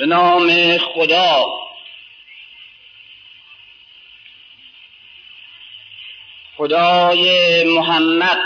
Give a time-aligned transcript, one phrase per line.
[0.00, 1.60] به نام خدا.
[6.56, 8.38] خدای محمد.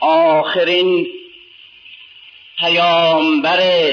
[0.00, 1.06] آخرین
[2.58, 3.92] پیامبر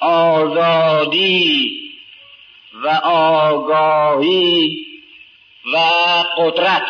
[0.00, 1.70] آزادی
[2.74, 4.86] و آگاهی
[5.74, 5.76] و
[6.38, 6.88] قدرت.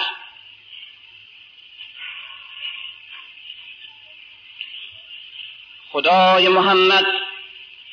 [5.92, 7.06] خدای محمد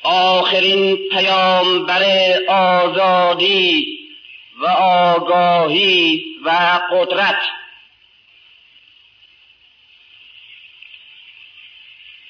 [0.04, 2.04] آخرین پیامبر
[2.48, 3.98] آزادی
[4.58, 6.50] و آگاهی و
[6.92, 7.42] قدرت.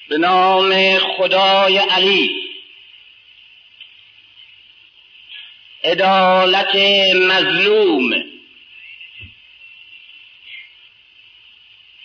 [0.08, 2.48] به نام خدای علی
[5.84, 6.74] عدالت
[7.14, 8.24] مظلوم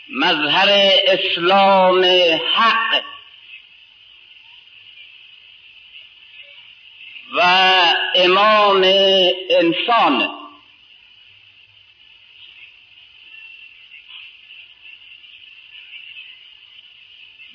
[0.10, 0.70] مظهر
[1.08, 2.04] اسلام
[2.56, 3.13] حق.
[7.34, 7.42] و
[8.16, 8.84] امام
[9.50, 10.40] انسان.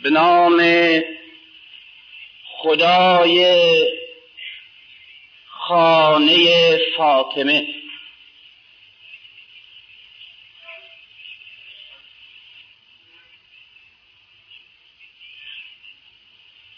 [0.02, 0.62] به نام
[2.44, 3.86] خدای
[5.46, 7.66] خانه فاطمه.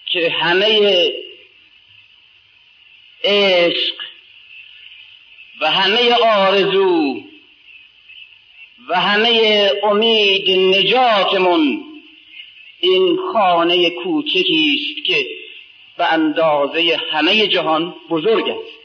[0.07, 1.30] که همه
[3.25, 3.95] عشق
[5.61, 7.23] و همه آرزو
[8.89, 11.85] و همه امید نجاتمون
[12.81, 15.27] این خانه کوچکی است که
[15.97, 18.81] به اندازه همه جهان بزرگ است.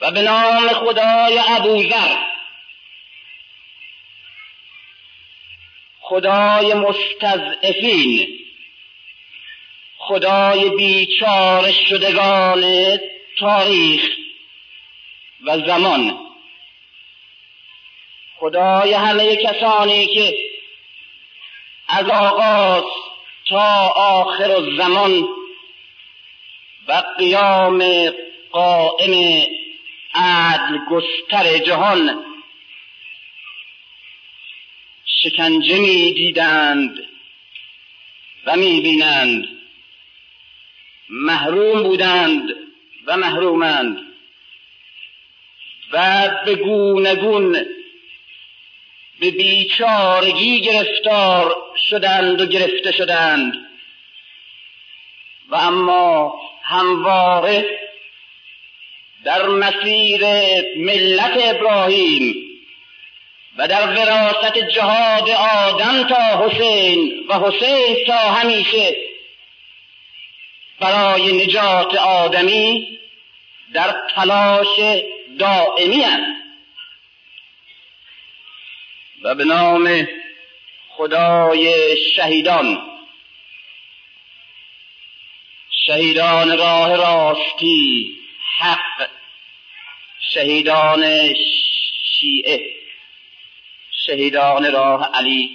[0.00, 2.16] و به نام خدای ابوذر
[6.00, 8.38] خدای مستضعفین
[10.08, 12.98] خدای بیچار شدگان
[13.38, 14.02] تاریخ
[15.44, 16.18] و زمان.
[18.36, 20.36] خدای همه کسانی که
[21.88, 22.84] از آغاز
[23.48, 25.28] تا آخر الزمان
[26.88, 28.10] و قیام
[28.50, 29.46] قائم
[30.14, 32.24] عدل گستر جهان
[35.04, 37.08] شکنجه می دیدند
[38.46, 39.57] و می بینند
[41.10, 42.48] محروم بودند
[43.06, 43.98] و محرومند.
[45.92, 47.52] و به گونگون
[49.20, 51.56] به بیچارگی گرفتار
[51.90, 53.52] شدند و گرفته شدند.
[55.48, 57.78] و اما همواره
[59.24, 60.20] در مسیر
[60.76, 62.34] ملت ابراهیم
[63.58, 69.07] و در وراست جهاد آدم تا حسین و حسین تا همیشه
[70.80, 72.98] برای نجات آدمی
[73.72, 74.80] در تلاش
[75.38, 76.38] دائمی است.
[79.22, 80.08] و به نام
[80.88, 82.82] خدای شهیدان.
[85.86, 88.16] شهیدان راه راستی
[88.58, 89.08] حق.
[90.34, 91.34] شهیدان
[92.04, 92.74] شیعه.
[94.06, 95.50] شهیدان راه علی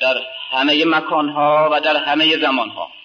[0.00, 0.14] در
[0.50, 2.97] همه مکانها و در همه زمانها.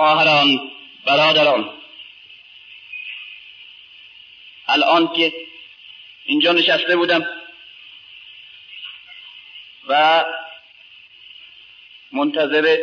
[0.00, 0.70] خواهران
[1.04, 1.74] برادران.
[4.68, 5.32] الان که
[6.24, 7.26] اینجا نشسته بودم
[9.88, 10.24] و
[12.12, 12.78] منتظر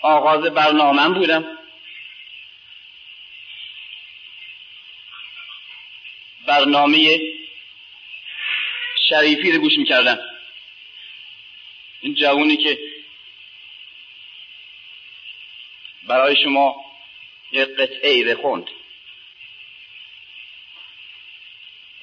[0.00, 1.58] آغاز برنامه بودم.
[6.46, 7.20] برنامه
[9.08, 10.18] شریفی رو گوش می‌کردم.
[12.00, 12.91] این جوونی که
[16.12, 16.84] برای شما
[17.52, 18.66] یک قطعه بخوند.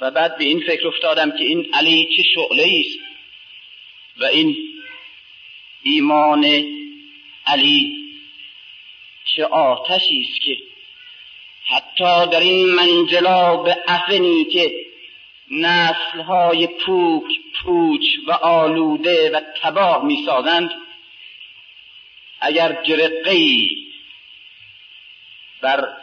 [0.02, 3.00] و بعد به این فکر افتادم که این علی چه شعله است
[4.18, 4.58] و این
[5.84, 6.46] ایمان
[7.46, 7.96] علی
[9.26, 10.58] چه آتشی است که
[11.66, 14.86] حتی در این منجلاب افنی که
[15.52, 17.32] نسلهای پوک
[17.64, 20.72] پوچ و آلوده و تباه می‌سازند
[22.40, 23.89] اگر جرقهای
[25.62, 25.98] بر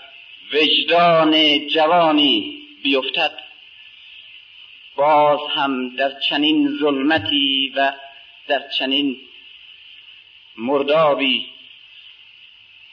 [0.53, 3.39] وجدان جوانی بیفتد.
[4.97, 7.93] باز هم در چنین ظلمتی و
[8.49, 9.21] در چنین
[10.57, 11.47] مردابی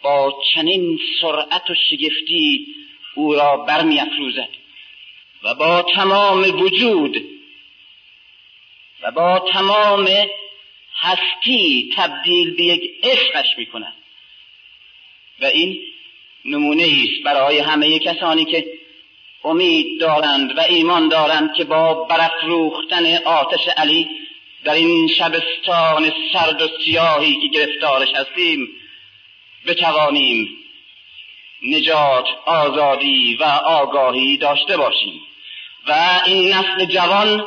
[0.02, 2.68] با چنین سرعت و شگفتی
[3.16, 4.02] او را برمی
[5.44, 7.18] و با تمام وجود
[9.02, 10.10] و با تمام
[10.96, 13.94] هستی تبدیل به یک عشقش می‌کند.
[15.40, 15.93] و این
[16.46, 18.66] نمونه است برای همه کسانی که
[19.44, 24.10] امید دارند و ایمان دارند که با برافروختن آتش علی
[24.64, 28.68] در این شبستان سرد و سیاهی که گرفتارش هستیم
[29.68, 30.50] بتوانیم
[31.68, 35.22] نجات آزادی و آگاهی داشته باشیم.
[35.88, 37.46] و این نسل جوان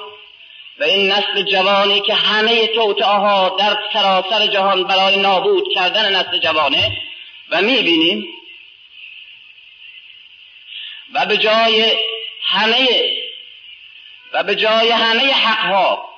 [0.81, 6.99] و این نسل جوانی که همه توتعها در سراسر جهان برای نابود کردن نسل جوانه
[7.51, 8.27] و می‌بینیم
[11.15, 11.97] و به جای
[12.43, 12.89] همه
[14.33, 16.09] و به جای همه حقها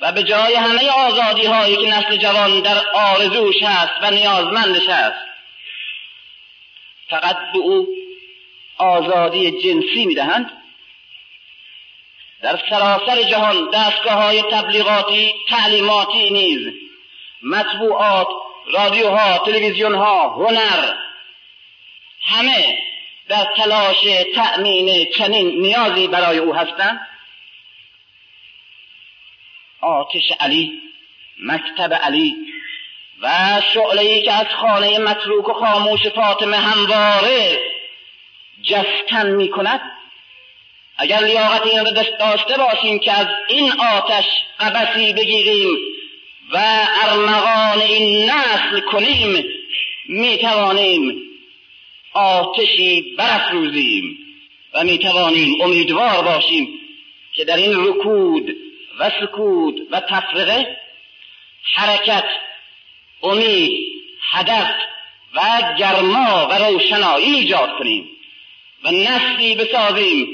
[0.00, 5.24] و به جای همه آزادی هایی که نسل جوان در آرزوش هست و نیازمندش هست
[7.10, 7.86] فقط به او
[8.78, 10.50] آزادی جنسی می‌دهند.
[12.42, 16.72] در سراسر جهان دستگاه های تبلیغاتی تعلیماتی نیز
[17.42, 18.28] مطبوعات
[18.66, 20.94] رادیوها تلویزیونها هنر
[22.22, 22.78] همه
[23.28, 24.04] در تلاش
[24.34, 27.00] تأمین چنین نیازی برای او هستند؟
[29.80, 30.82] آتش علی
[31.42, 32.36] مکتب علی
[33.22, 37.58] و شعله که از خانه متروک و خاموش فاطمه همواره
[38.62, 39.80] جستن می کند
[40.98, 44.24] اگر لیاقت این را داشته باشیم که از این آتش
[44.60, 45.78] قبسی بگیریم
[46.52, 49.44] و ارمغان این نسل کنیم
[50.08, 51.33] می توانیم
[52.14, 54.18] آتشی برافروزیم
[54.74, 56.68] و می توانیم امیدوار باشیم
[57.32, 58.56] که در این رکود
[58.98, 60.76] و سکود و تفرقه
[61.74, 62.24] حرکت
[63.22, 63.72] امید
[64.30, 64.70] هدف
[65.34, 65.42] و
[65.78, 68.08] گرما و روشنایی ایجاد کنیم
[68.84, 70.28] و نسلی بسازیم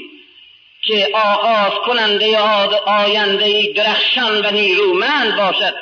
[0.81, 2.39] که آغاز کننده
[2.85, 5.75] آینده درخشان و نیرومند باشد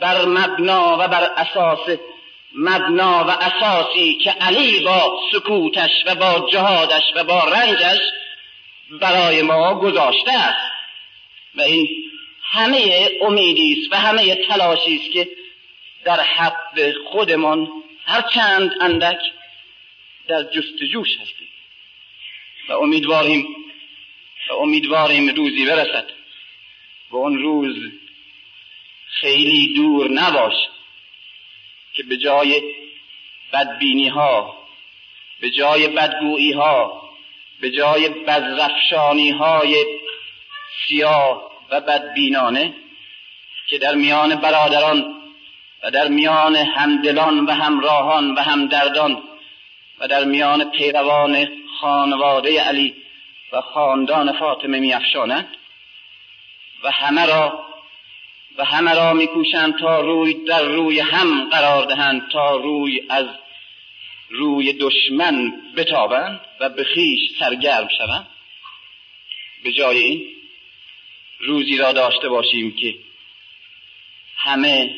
[0.00, 1.98] بر مبنا و بر اساس
[2.54, 8.00] مبنا و اساسی که علی با سکوتش و با جهادش و با رنجش
[8.90, 10.72] برای ما گذاشته است.
[11.54, 11.88] و این
[12.42, 15.28] همه امیدی است و همه تلاشی است که
[16.04, 17.68] در حق خودمان
[18.06, 19.20] هر چند اندک
[20.28, 21.48] در جستجوش هستیم.
[22.68, 23.46] و امیدواریم
[24.50, 26.06] و امیدواریم روزی برسد.
[27.10, 27.76] و اون روز
[29.06, 30.79] خیلی دور نباشد
[31.94, 32.62] که به جای
[33.52, 34.56] بدبینی ها
[35.40, 37.02] به جای بدگویی ها
[37.60, 39.84] به جای بزرفشانی های
[40.86, 42.74] سیاه و بدبینانه
[43.66, 45.16] که در میان برادران
[45.82, 49.22] و در میان همدلان و همراهان و همدردان
[49.98, 51.48] و در میان پیروان
[51.80, 52.96] خانواده علی
[53.52, 55.48] و خاندان فاطمه میافشانند
[56.82, 57.69] و همه را
[58.58, 63.26] و همه را میکوشند تا روی در روی هم قرار دهند تا روی از
[64.30, 68.26] روی دشمن بتابند و به خیش سرگرم شوند.
[69.64, 70.26] به جای این
[71.40, 72.94] روزی را داشته باشیم که
[74.36, 74.96] همه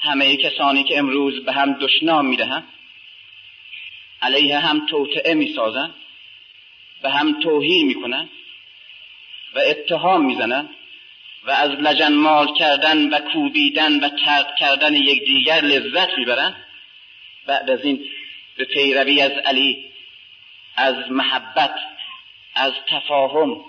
[0.00, 2.68] همه کسانی که امروز به هم دشنام می‌دهند
[4.22, 5.94] علیه هم توطعه می‌سازند
[7.02, 8.30] به هم توهین می‌کنند
[9.54, 10.70] و اتهام می‌زنند.
[11.46, 16.56] و از لجنمال کردن و کوبیدن و ترد کردن یکدیگر لذت می‌برند
[17.46, 18.04] بعد از این
[18.56, 19.84] به پیروی از علی
[20.76, 21.74] از محبت
[22.54, 23.64] از تفاهم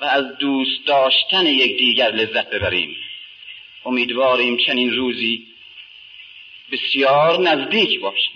[0.00, 2.96] و از دوست داشتن یکدیگر لذت ببریم.
[3.84, 5.46] امیدواریم چنین روزی
[6.72, 8.30] بسیار نزدیک باشه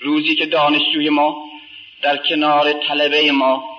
[0.00, 1.50] روزی که دانشجوی ما
[2.02, 3.73] در کنار طلبه ما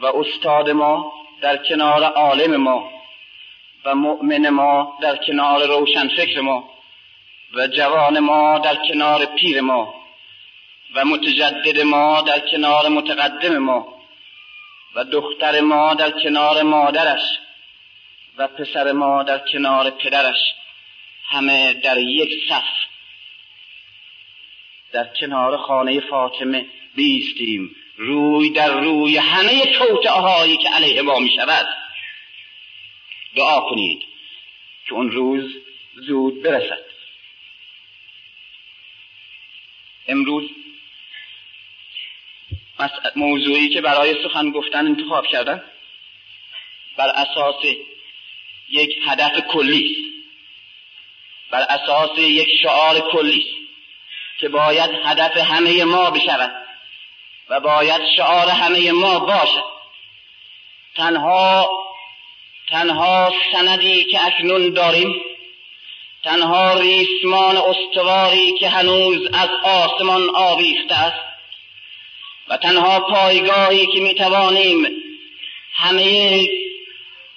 [0.00, 2.90] و استاد ما در کنار عالم ما
[3.84, 6.70] و مؤمن ما در کنار روشن فکر ما
[7.54, 9.94] و جوان ما در کنار پیر ما
[10.94, 14.00] و متجدد ما در کنار متقدم ما
[14.94, 17.22] و دختر ما در کنار مادرش
[18.40, 20.54] و پسر ما در کنار پدرش.
[21.24, 22.64] همه در یک صف.
[24.92, 27.76] در کنار خانه فاطمه بیستیم.
[28.02, 31.66] روی در روی همه توتعه که علیه ما می شود
[33.34, 34.02] دعا کنید
[34.86, 35.52] که اون روز
[35.94, 36.84] زود برسد.
[40.08, 40.50] امروز
[43.16, 45.64] موضوعی که برای سخن گفتن انتخاب کردن
[46.96, 47.64] بر اساس
[48.68, 49.96] یک هدف کلی.
[51.50, 53.46] بر اساس یک شعار کلی.
[54.38, 56.59] که باید هدف همه ما بشود.
[57.50, 59.64] و باید شعار همه ما باشد.
[60.96, 61.70] تنها
[62.68, 65.14] تنها سندی که اکنون داریم
[66.24, 71.24] تنها ریسمان استواری که هنوز از آسمان آویخته است
[72.48, 74.86] و تنها پایگاهی که می توانیم
[75.74, 76.48] همه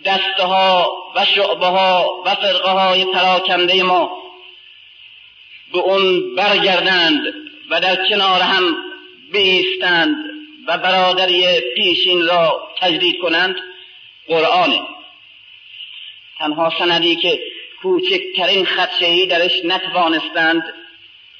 [0.05, 4.23] دسته ها و شعبه ها و فرقه های پراکنده ما
[5.73, 7.21] به اون برگردند
[7.69, 8.92] و در کنار هم
[9.33, 10.15] بیستند
[10.67, 13.55] و برادری پیشین را تجدید کنند
[14.27, 14.81] قرآنه
[16.39, 17.41] تنها سندی که
[17.81, 20.73] کوچکترین خدشه درش نتوانستند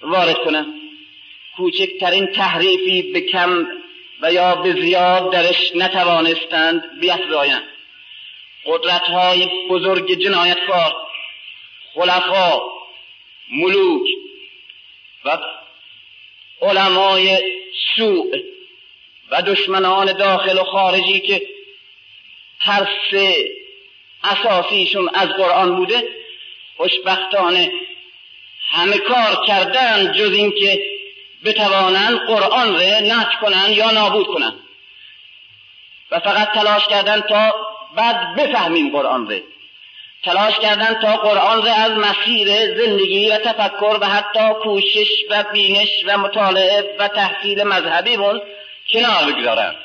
[0.02, 0.74] وارد کنند.
[1.58, 3.68] کوچکترین تحریفی به کم
[4.22, 7.64] و یا به زیاد درش نتوانستند بیفزایند
[8.66, 10.96] قدرت های بزرگ جنایتکار
[11.94, 12.62] خلفا
[13.52, 14.08] ملوک
[15.26, 15.38] و
[16.64, 17.42] علمای
[17.96, 18.38] سوء
[19.32, 21.42] و دشمنان داخل و خارجی که
[22.62, 23.44] ترس
[24.24, 26.04] اساسیشون از قرآن بوده
[26.78, 27.72] خوشبختانه
[28.72, 30.84] همه کار کردن جز اینکه
[31.46, 34.60] بتوانند قرآن را نت کنند یا نابود کنند
[36.12, 37.54] و فقط تلاش کردن تا
[37.96, 39.44] بعد بفهمیم قرآن را
[40.24, 45.90] تلاش کردن تا قرآن را از مسیر زندگی و تفکر و حتی کوشش و بینش
[46.06, 48.42] و مطالعه و تحصیل مذهبی بون
[48.94, 49.76] کنار بگذارند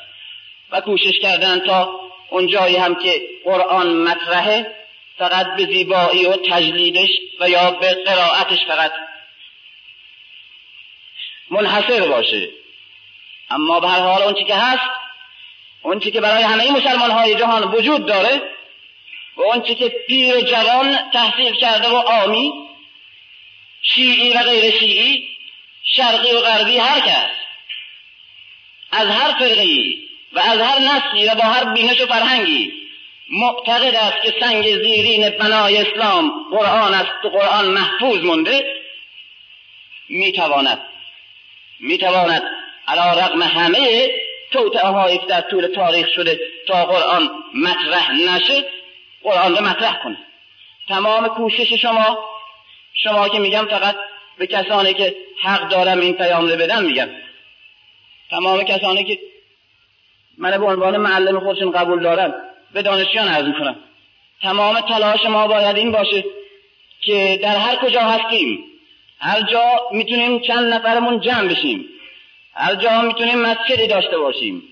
[0.71, 4.75] و کوشش کردن تا اون جایی هم که قرآن مطرحه
[5.17, 8.91] فقط به زیبایی و تجلیدش و یا به قرائتش فقط
[11.51, 12.49] منحصر باشه.
[13.49, 14.89] اما به هر حال اون که هست
[15.81, 18.41] اون که برای همه مسلمان های جهان وجود داره
[19.39, 22.53] و اون که پیر جوان تحصیل کرده و آمی
[23.81, 25.27] شیعی و غیر شیعی
[25.83, 27.29] شرقی و غربی هر کس.
[28.91, 32.73] از هر فرقی و از هر نسلی و با هر بینش و فرهنگی
[33.29, 38.75] معتقد است که سنگ زیرین بنای اسلام قرآن است و قرآن محفوظ مونده
[40.09, 40.81] می‌تواند
[41.79, 42.43] می‌تواند
[42.87, 44.11] علا رقم همه
[44.51, 48.65] توتعه هایی که در طول تاریخ شده تا قرآن مطرح نشه
[49.23, 50.17] قرآن مطرح کنه.
[50.87, 52.19] تمام کوشش شما
[52.93, 53.95] شما که میگم فقط
[54.37, 57.09] به کسانی که حق دارم این پیام رو بدم میگم.
[58.29, 59.19] تمام کسانی که
[60.37, 62.33] من به عنوان معلم خودشون قبول دارم
[62.73, 63.75] به دانشیان عرض می‌کنم.
[64.41, 66.23] تمام تلاش ما باید این باشه
[67.01, 68.63] که در هر کجا هستیم
[69.19, 71.85] هر جا می‌تونیم چند نفرمون جمع بشیم
[72.53, 74.63] هر جا می‌تونیم مسجدی داشته باشیم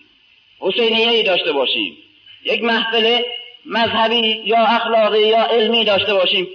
[0.60, 1.98] حسینیه داشته باشیم
[2.44, 3.22] یک محفل
[3.68, 6.48] مذهبی یا اخلاقی یا علمی داشته باشیم.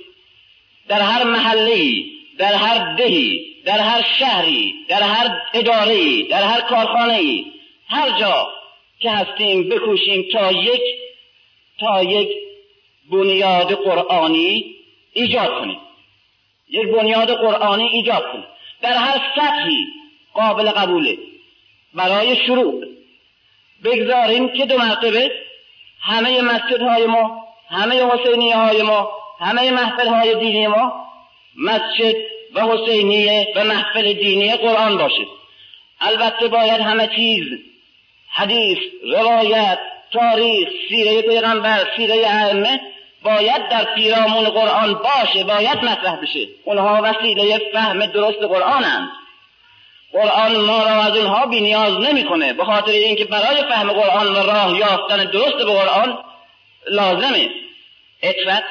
[0.88, 2.04] در هر محله
[2.38, 7.44] در هر دهی در هر شهری در هر اداره در هر کارخانه
[7.88, 8.48] هر جا
[9.00, 10.82] که هستیم بکوشیم تا یک
[11.80, 12.28] تا یک
[13.10, 14.74] بنیاد قرآنی
[15.12, 15.78] ایجاد کنیم.
[16.70, 18.46] یک بنیاد قرآنی ایجاد کنیم.
[18.82, 19.86] در هر سطحی
[20.34, 21.18] قابل قبوله.
[21.94, 22.84] برای شروع
[23.84, 25.32] بگذاریم که دو مرتبه
[26.02, 30.92] همه مسجدهای ما همه حسینی های ما همه محفل های دینی ما
[31.56, 32.14] مسجد
[32.54, 35.26] و حسینیه و محفل دینی قرآن باشه.
[36.00, 37.44] البته باید همه چیز
[38.30, 38.78] حدیث
[39.12, 39.78] روایت
[40.12, 42.80] تاریخ سیره پیغمبر سیره ائمه
[43.24, 46.46] باید در پیرامون قرآن باشه باید مطرح بشه.
[46.64, 49.08] اونها وسیله فهم درست قرآنند.
[50.12, 54.36] قرآن ما را از اونها بی نیاز نمی‌کنه به خاطر اینکه برای فهم قرآن و
[54.36, 56.18] راه یافتن درست به قرآن
[56.90, 57.50] لازمه.
[58.22, 58.62] اطفت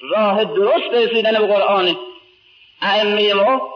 [0.00, 1.96] راه درست رسیدن به قرآن.
[2.82, 3.70] ائمه ما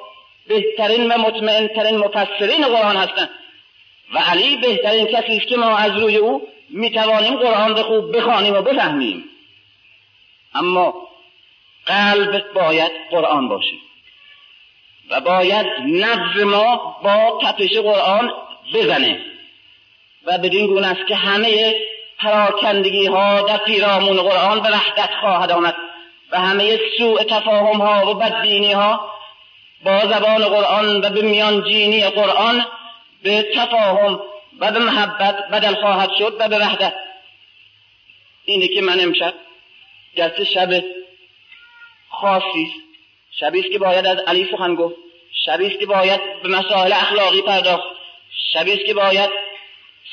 [0.49, 3.31] بهترین و مطمئنترین مفسرین قرآن هستند
[4.15, 8.55] و علی بهترین کسی است که ما از روی او می‌توانیم قرآن را خوب بخوانیم
[8.55, 9.25] و بفهمیم.
[10.55, 10.95] اما
[11.87, 13.77] قلب باید قرآن باشه.
[15.11, 18.33] و باید نبض ما با تپش قرآن
[18.75, 19.21] بزنه.
[20.27, 21.75] و بدین گونه است که همه
[22.19, 25.75] پراکندگی ها در پیرامون قرآن به وحدت خواهد آمد
[26.33, 29.11] و همه سوء تفاهم ها و بدبینی ها
[29.85, 32.67] با زبان قرآن و به میانجینی قرآن
[33.23, 34.21] به تفاهم
[34.59, 36.95] و به محبت بدل خواهد شد و به وحدت.
[38.45, 39.35] اینه که من امشب
[40.17, 40.85] جلسه شب
[42.09, 42.73] خاصی
[43.41, 44.97] شبی است که باید از علی سخن گفت.
[45.47, 47.89] شبی است که باید به مسائل اخلاقی پرداخت.
[48.53, 49.31] شبی است که باید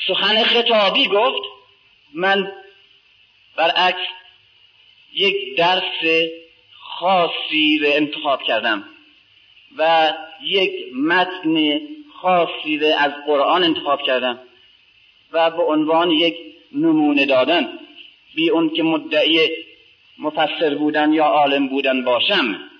[0.08, 1.42] سخن خطابی گفت.
[2.14, 2.52] من
[3.56, 4.06] برعکس
[5.14, 6.28] یک درس
[6.80, 8.84] خاصی رو انتخاب کردم
[9.78, 10.12] و
[10.42, 11.80] یک متن
[12.14, 14.38] خاصی رو از قرآن انتخاب کردم
[15.32, 16.36] و به عنوان یک
[16.72, 17.78] نمونه دادن.
[18.34, 19.50] بی اون که مدعی
[20.18, 22.71] مفسر بودن یا عالم بودن باشم.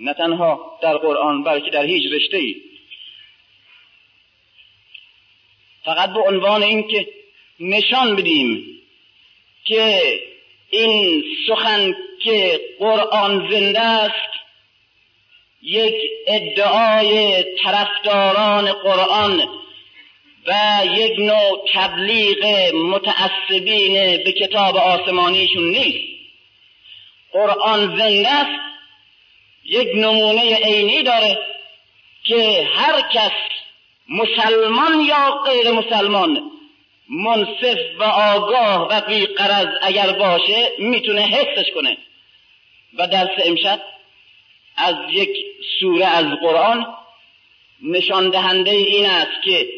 [0.00, 2.54] نه تنها در قرآن بلکه در هیچ رشته ای
[5.84, 7.08] فقط به عنوان اینکه
[7.60, 8.80] نشان بدیم
[9.64, 10.02] که
[10.70, 14.30] این سخن که قرآن زنده است
[15.62, 15.94] یک
[16.26, 19.48] ادعای طرفداران قرآن
[20.46, 23.92] و یک نوع تبلیغ متعصبین
[24.24, 26.20] به کتاب آسمانیشون نیست.
[27.32, 28.69] قرآن زنده است
[29.70, 31.38] یک نمونه عینی داره
[32.24, 33.32] که هر کس
[34.08, 36.50] مسلمان یا غیر مسلمان
[37.08, 41.96] منصف و آگاه و بیقرض اگر باشه می‌تونه حسش کنه.
[42.98, 43.80] و درس امشب
[44.76, 45.30] از یک
[45.80, 46.86] سوره از قرآن
[47.82, 49.68] نشان دهنده این است که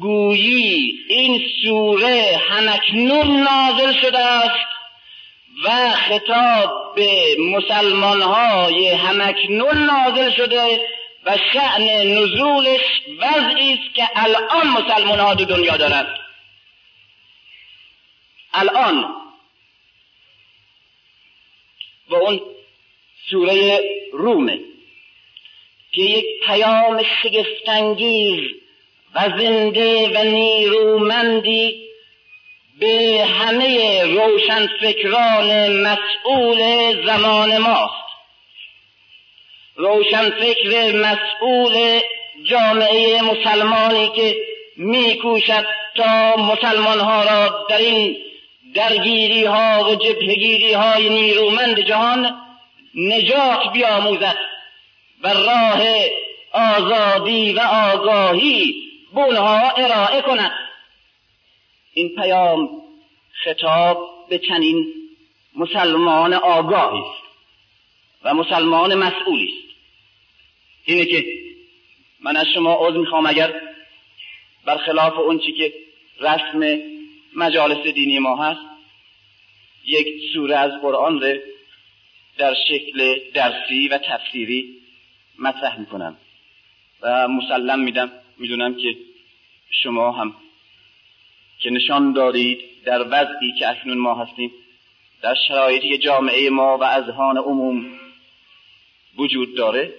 [0.00, 4.75] گویی این سوره همکنون نازل شده است.
[5.64, 10.80] و خطاب به مسلمان های همکنون نازل شده
[11.24, 11.82] و شعن
[12.18, 16.18] نزولش وضعی است که الان مسلمان ها دنیا دارد
[18.54, 19.14] الان.
[22.08, 22.40] و اون
[23.30, 23.80] سوره
[24.12, 24.60] رومه
[25.92, 28.50] که یک پیام شگفتانگیز
[29.14, 31.85] و زنده و نیرومندی
[32.80, 36.60] به همه روشن فکران مسئول
[37.06, 38.06] زمان ماست.
[39.76, 42.00] روشن فکر مسئول
[42.44, 44.36] جامعه مسلمانی که
[44.76, 45.66] میکوشد
[45.96, 48.16] تا مسلمان ها را در این
[48.74, 52.36] درگیری ها و جبهگیری های نیرومند جهان
[52.94, 54.36] نجات بیاموزد
[55.22, 55.82] و راه
[56.52, 58.74] آزادی و آگاهی
[59.14, 59.22] به
[59.76, 60.65] ارائه کند.
[61.96, 62.82] این پیام
[63.44, 64.92] خطاب به چنین
[65.54, 67.22] مسلمان آگاهی است
[68.24, 69.76] و مسلمان مسئولی است.
[70.84, 71.24] اینه که
[72.20, 73.60] من از شما عذر می‌خوام اگر
[74.64, 75.72] برخلاف اون چی که
[76.20, 76.80] رسم
[77.36, 78.66] مجالس دینی ما هست
[79.84, 81.38] یک سوره از قرآن رو
[82.38, 84.80] در شکل درسی و تفسیری
[85.38, 86.16] مطرح می‌کنم.
[87.02, 88.12] و مسلم میدم.
[88.38, 88.96] می‌دونم که
[89.70, 90.34] شما هم
[91.58, 94.52] که نشان دارید در وضعی که اکنون ما هستیم
[95.22, 97.98] در شرایطی که جامعه ما و اذهان عموم
[99.16, 99.94] وجود داره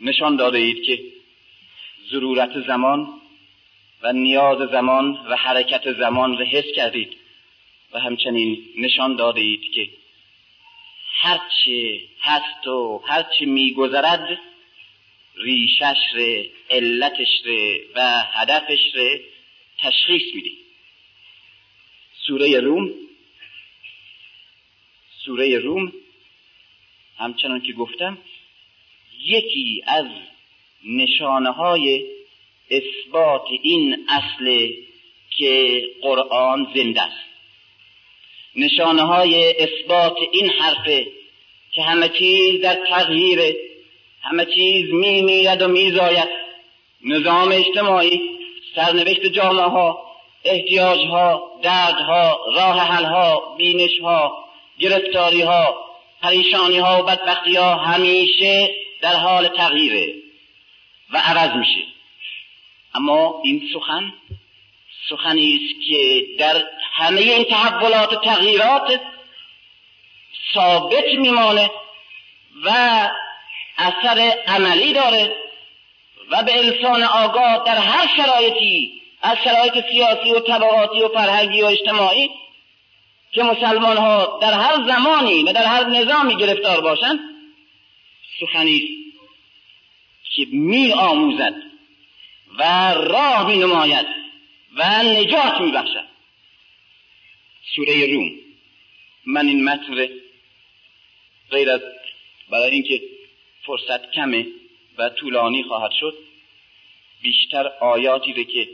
[0.00, 0.98] نشان دارید که
[2.10, 3.08] ضرورت زمان
[4.02, 7.16] و نیاز زمان و حرکت زمان را حس کردید
[7.92, 9.88] و همچنین نشان دادید که
[11.20, 14.38] هرچه هست و هرچه میگذرد
[15.36, 19.20] ریشش ره علتش ره و هدفش ره
[19.78, 20.50] تشخیص میده
[22.26, 22.90] سوره روم
[25.24, 25.92] سوره روم
[27.18, 28.18] همچنان که گفتم
[29.24, 30.06] یکی از
[30.84, 32.04] نشانه های
[32.70, 34.68] اثبات این اصل
[35.30, 37.26] که قرآن زنده است.
[38.56, 41.06] نشانه های اثبات این حرفه
[41.72, 43.56] که همه چیز در تغییر
[44.22, 46.28] همه چیز می میرد و میزاید.
[47.04, 48.35] نظام اجتماعی
[48.76, 50.06] سرنوشت جامعه ها
[50.44, 54.44] احتیاج ها درد ها راه حل ها بینش ها
[54.78, 55.76] گرفتاری ها
[56.22, 60.14] پریشانی ها و بدبختی ها همیشه در حال تغییره
[61.10, 61.86] و عوض میشه.
[62.94, 64.12] اما این سخن
[65.08, 69.00] سخنی است که در همه این تحولات و تغییرات
[70.54, 71.70] ثابت میمانه
[72.64, 72.70] و
[73.78, 75.45] اثر عملی داره.
[76.30, 81.66] و به انسان آگاه در هر شرایطی از شرایط سیاسی و طبقاتی و فرهنگی و
[81.66, 82.30] اجتماعی
[83.32, 87.18] که مسلمان ها در هر زمانی و در هر نظامی گرفتار باشند
[88.40, 88.82] سخنی
[90.36, 91.54] که می آموزد
[92.58, 94.06] و راه می نماید
[94.76, 96.04] و نجات می بخشد
[97.76, 98.30] سوره روم.
[99.26, 100.08] من این متن
[101.50, 101.80] غیر از
[102.50, 103.02] برای اینکه
[103.66, 104.46] فرصت کمه
[104.98, 106.14] و طولانی خواهد شد
[107.22, 108.68] بیشتر آیاتی رو که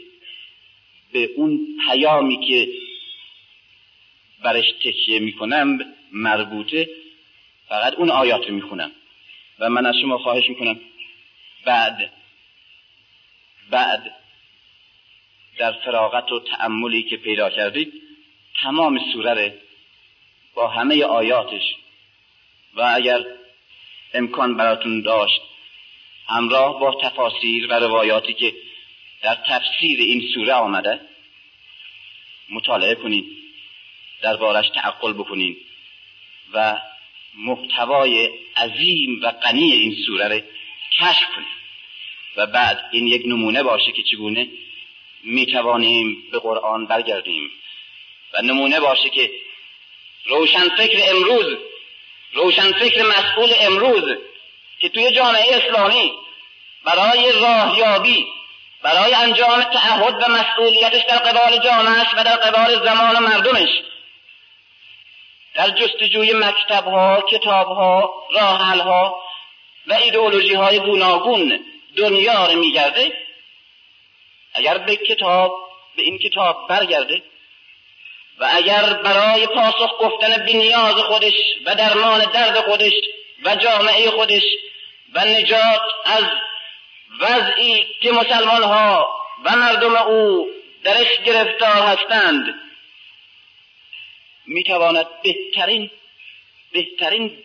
[1.12, 2.68] به اون پیامی که
[4.42, 5.78] برش تکیه می‌کنم
[6.12, 6.88] مربوطه
[7.68, 8.92] فقط اون آیات رو می‌خونم.
[9.58, 10.80] و من از شما خواهش می‌کنم
[11.64, 12.12] بعد
[13.70, 14.16] بعد
[15.58, 17.92] در فراغت و تأملی که پیدا کردید
[18.62, 19.58] تمام سوره
[20.54, 21.76] با همه آیاتش
[22.74, 23.24] و اگر
[24.14, 25.40] امکان براتون داشت
[26.32, 28.54] همراه با تفاسیر و روایاتی که
[29.22, 31.00] در تفسیر این سوره آمده
[32.50, 33.26] مطالعه کنین
[34.22, 35.56] دربارش تعقل بکنین
[36.52, 36.80] و
[37.34, 40.40] محتوای عظیم و غنی این سوره رو
[41.00, 41.48] کشف کنیم
[42.36, 44.48] و بعد این یک نمونه باشه که چگونه
[45.24, 47.50] می‌توانیم به قرآن برگردیم
[48.34, 49.30] و نمونه باشه که
[50.24, 51.58] روشن فکر امروز
[52.32, 54.18] روشن فکر مسئول امروز
[54.82, 56.12] که توی جامعه اسلامی
[56.84, 58.26] برای راهیابی
[58.82, 63.68] برای انجام تعهد و مسئولیتش در قبال جامعهش و در قبال زمان و مردمش.
[65.54, 67.70] در جستجوی مکتب ها کتاب
[69.86, 71.64] و ایدئولوژی های گوناگون
[71.96, 73.12] دنیا رو میگرده.
[74.54, 75.52] اگر به کتاب
[75.96, 77.22] به این کتاب برگرده
[78.38, 81.34] و اگر برای پاسخ گفتن به نیاز خودش
[81.66, 82.92] و درمان درد خودش
[83.44, 84.42] و جامعه خودش
[85.14, 86.24] و نجات از
[87.20, 90.48] وضعی که مسلمان ها و مردم او
[90.84, 92.54] درش گرفتار هستند.
[94.46, 95.90] می‌تواند بهترین
[96.72, 97.38] بهترین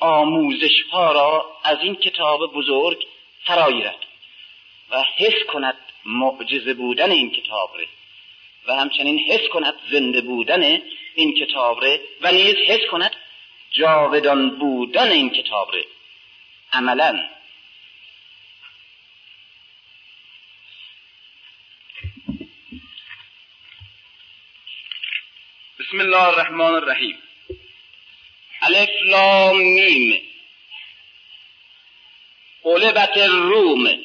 [0.00, 3.06] آموزش ها را از این کتاب بزرگ
[3.44, 3.98] فرایرد
[4.90, 7.86] و حس کند معجزه بودن این کتاب ره
[8.66, 10.80] و همچنین حس کند زنده بودن
[11.14, 13.16] این کتاب ره و نیز حس کند
[13.70, 15.84] جاودان بودن این کتاب ره
[16.74, 17.30] عملا
[25.80, 27.18] بسم الله الرحمن الرحیم
[28.68, 30.22] ألف لام میم
[32.64, 34.04] قلبت الروم.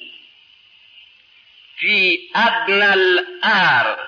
[1.80, 4.00] فی ادن الأرض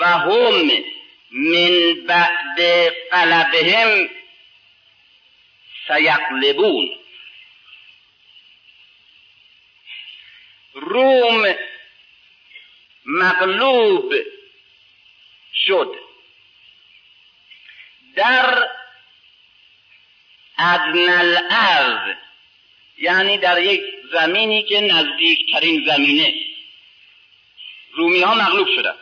[0.00, 0.84] و هم
[1.30, 2.60] من بعد
[3.12, 4.23] قلبهم
[5.86, 6.98] سیقلبون
[10.74, 11.54] روم
[13.04, 14.14] مغلوب
[15.66, 15.94] شد.
[18.14, 18.68] در
[20.58, 22.16] ادن الارض
[22.98, 26.34] یعنی در یک زمینی که نزدیکترین زمینه
[27.92, 28.98] رومی ها مغلوب شدند.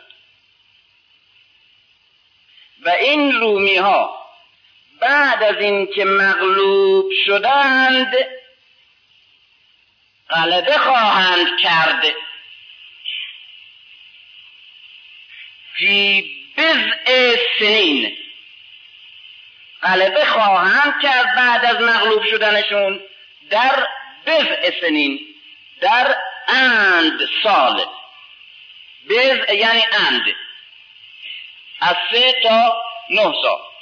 [2.81, 4.22] و این رومی ها
[5.03, 8.15] بعد از اینکه مغلوب شدند
[10.29, 12.05] غلبه خواهند کرد.
[15.77, 18.17] فی بزع سنین.
[19.83, 23.01] غلبه خواهند کرد بعد از مغلوب شدنشون
[23.49, 23.87] در
[24.25, 25.19] بزع سنین
[25.81, 26.15] در
[26.47, 27.85] اند سال.
[29.09, 30.23] بزع یعنی اند.
[31.81, 33.72] از سه تا نه سال.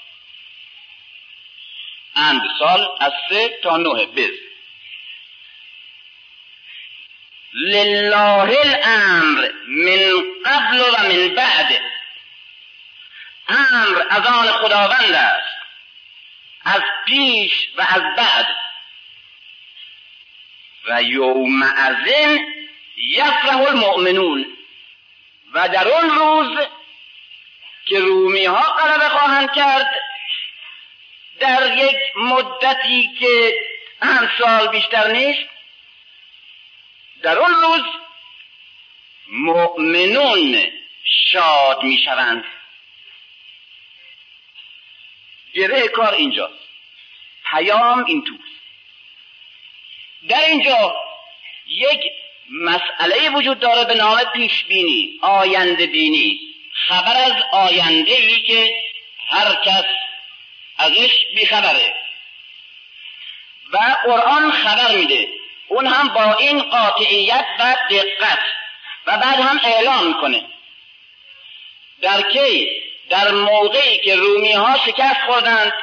[2.15, 4.31] اند سال از سه تا نه بز.
[7.53, 11.81] لله الامر من قبل و من بعد.
[13.47, 15.57] امر از آن خداوند است.
[16.63, 18.47] از پیش و از بعد.
[20.87, 22.39] و یوم ازن
[22.97, 24.57] یفرح المؤمنون.
[25.53, 26.67] و در اون روز
[27.85, 30.10] که رومی ها غلبه خواهند کرد
[31.41, 33.53] در یک مدتی که
[34.01, 35.49] هم سال بیشتر نیست
[37.21, 37.81] در اون روز
[39.27, 40.71] مؤمنون
[41.03, 42.43] شاد می‌شوند.
[45.53, 46.51] گره کار اینجا.
[47.45, 48.37] پیام این تو.
[50.27, 50.95] در اینجا
[51.67, 52.01] یک
[52.51, 56.39] مسئله وجود داره به نام پیش بینی آینده بینی
[56.87, 58.83] خبر از آینده ای که
[59.29, 59.85] هر کس
[60.81, 61.95] ازش بیخبره.
[63.73, 65.29] و قرآن خبر میده.
[65.67, 68.39] اون هم با این قاطعیت و دقت
[69.07, 70.43] و بعد هم اعلام می‌کنه.
[72.01, 75.73] در کی؟ در موقعی که رومی ها شکست خوردند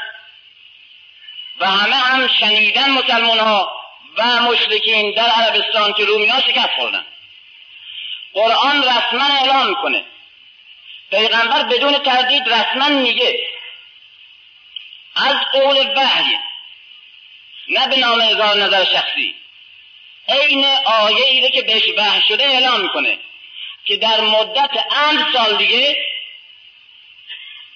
[1.60, 3.72] و همه هم شنیدن مسلمان ها
[4.16, 7.06] و مشرکین در عربستان که رومی ها شکست خوردند.
[8.32, 10.04] قرآن رسما اعلام می‌کنه.
[11.10, 13.48] پیغمبر بدون تردید رسما میگه
[15.18, 16.36] از قول وحی
[17.68, 19.34] نه به نام اظهار نظر شخصی.
[20.28, 23.18] عین آیه ایده که بهش وحی شده اعلام می‌کنه
[23.84, 25.96] که در مدت اند سال دیگه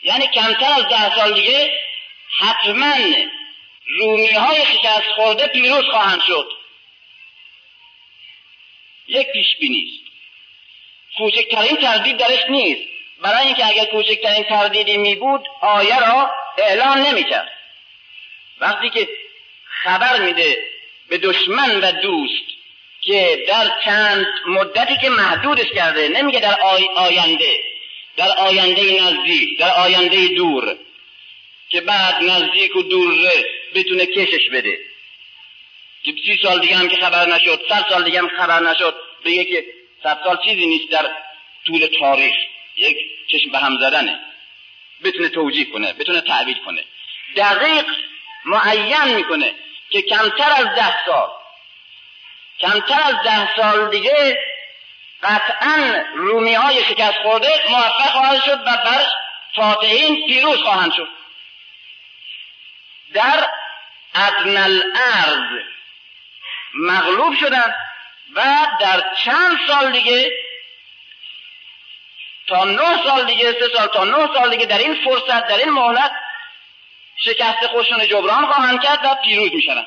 [0.02, 1.81] یعنی کمتر از ده سال دیگه
[2.38, 2.94] حتما
[3.87, 6.48] رومی های شکست خورده پیروز خواهند شد.
[9.09, 10.00] یک پیش بینی
[11.18, 12.83] کوچکترین تردید درش نیست.
[13.22, 17.52] برای اینکه اگر کوچکترین تردیدی می بود آیه را اعلان نمی‌کرد.
[18.60, 19.08] وقتی که
[19.64, 20.58] خبر میده
[21.08, 22.44] به دشمن و دوست
[23.00, 27.60] که در چند مدتی که محدودش کرده نمیگه در آی آینده
[28.16, 30.76] در آینده نزدیک در آینده دور
[31.68, 33.14] که بعد نزدیک و دور
[33.74, 34.78] بتونه کشش بده.
[36.02, 39.44] که سی سال دیگه هم که خبر نشد صد سال دیگه هم خبر نشد به
[39.44, 39.64] که
[40.02, 41.10] صد سال چیزی نیست در
[41.66, 42.34] طول تاریخ.
[42.76, 42.96] یک
[43.28, 44.20] چشم به هم زدنه.
[45.04, 46.84] بتونه توجیه کنه بتونه تعبیر کنه.
[47.36, 47.86] دقیق
[48.44, 49.54] معین می‌کنه
[49.90, 51.28] که کمتر از ده سال
[52.60, 54.38] کمتر از ده سال دیگه
[55.22, 59.06] قطعا رومی های شکست خورده موفق خواهد شد و بر
[59.54, 61.08] فاتحین پیروز خواهند شد.
[63.14, 63.48] در
[64.14, 65.62] ادن الارض
[66.74, 67.74] مغلوب شدن
[68.34, 70.30] و در چند سال دیگه
[72.46, 75.70] تا نه سال دیگه سه سال تا نه سال دیگه در این فرصت در این
[75.70, 76.12] مهلت
[77.16, 79.87] شکست خودشون جبران خواهند کرد و پیروز می‌شوند.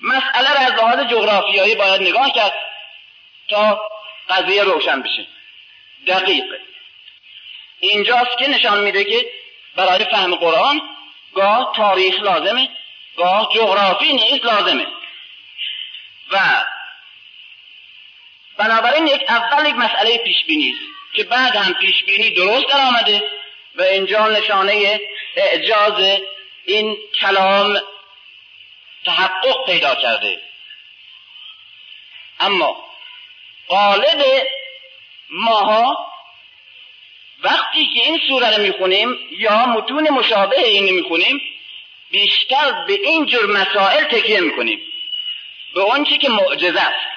[0.00, 2.52] مسئله را از لحاظ جغرافیایی باید نگاه کرد
[3.48, 3.88] تا
[4.28, 5.26] قضیه روشن بشه.
[6.06, 6.44] دقیق.
[7.80, 9.26] اینجاست که نشان میده که
[9.76, 10.80] برای فهم قرآن
[11.34, 12.68] گاه تاریخ لازمه
[13.16, 14.86] گاه جغرافی نیز لازمه.
[16.32, 16.64] و
[18.56, 20.74] بنابراین یک اول یک مسئله پیش بینی
[21.14, 23.22] که بعد هم پیش بینی درست در آمده
[23.74, 25.00] و اینجا نشانه
[25.36, 26.20] اعجاز
[26.64, 27.80] این کلام
[29.04, 30.40] تحقق پیدا کرده.
[32.40, 32.84] اما
[33.68, 34.46] قالب
[35.30, 36.12] ماها
[37.42, 41.40] وقتی که این سوره رو می‌خونیم یا متون مشابه این می‌خونیم
[42.10, 44.80] بیشتر به این جور مسائل تکیه می‌کنیم.
[45.74, 47.13] به اون که معجزه است.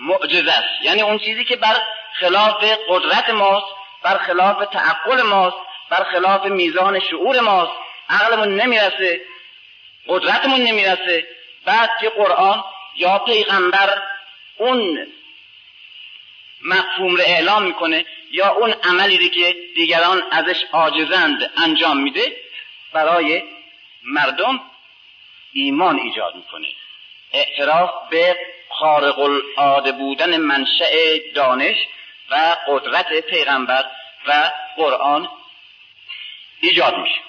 [0.00, 0.82] معجزه است.
[0.82, 1.76] یعنی اون چیزی که بر
[2.20, 3.66] خلاف قدرت ماست
[4.02, 5.56] بر خلاف تعقل ماست
[5.90, 7.72] بر خلاف میزان شعور ماست.
[8.08, 9.20] عقلمون نمی‌رسه
[10.08, 11.26] قدرتمون نمی‌رسه.
[11.64, 12.64] بعد که قرآن
[12.96, 14.02] یا پیغمبر
[14.56, 15.06] اون
[16.64, 22.36] مفهوم رو اعلام می‌کنه یا اون عملی که دیگران ازش عاجزند انجام میده
[22.92, 23.42] برای
[24.04, 24.60] مردم
[25.52, 26.68] ایمان ایجاد می‌کنه.
[27.32, 28.36] اعتراف به
[28.70, 31.76] خارق العاده بودن منشأ دانش
[32.30, 33.84] و قدرت پیغمبر
[34.26, 35.28] و قرآن
[36.60, 37.20] ایجاد میشه.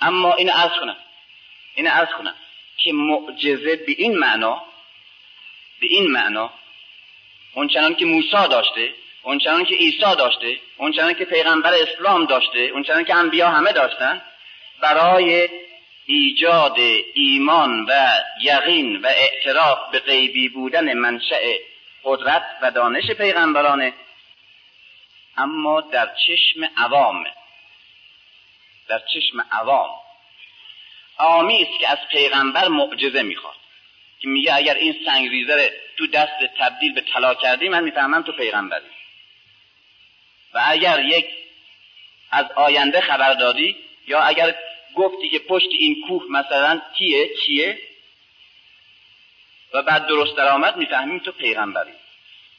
[0.00, 0.96] اما این ارز کنم
[1.74, 2.34] این ارز کنم
[2.76, 4.62] که معجزه به این معنا
[5.80, 6.50] به این معنا
[7.54, 13.14] اونچنان که موسی داشته اونچنان که عیسی داشته اونچنان که پیغمبر اسلام داشته اونچنان که
[13.14, 14.22] انبیا همه داشتن
[14.80, 15.48] برای
[16.06, 16.78] ایجاد
[17.14, 21.54] ایمان و یقین و اعتراف به غیبی بودن منشأ
[22.04, 23.92] قدرت و دانش پیغمبرانه
[25.36, 27.24] اما در چشم عوام
[28.88, 29.90] در چشم عوام
[31.16, 33.54] آمی است که از پیغمبر معجزه می‌خواد.
[34.20, 38.32] که میگه اگر این سنگ ریزه تو دست تبدیل به طلا کردی من می‌فهمم تو
[38.32, 38.90] پیغمبری.
[40.54, 41.26] و اگر یک
[42.30, 44.54] از آینده خبر دادی یا اگر
[44.96, 47.78] گفتی که پشت این کوه مثلا کیه؟ چیه؟
[49.72, 51.92] و بعد درست درآمد می‌فهمیم تو پیغمبری.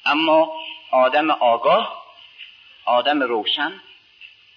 [0.05, 2.05] اما آدم آگاه
[2.85, 3.81] آدم روشن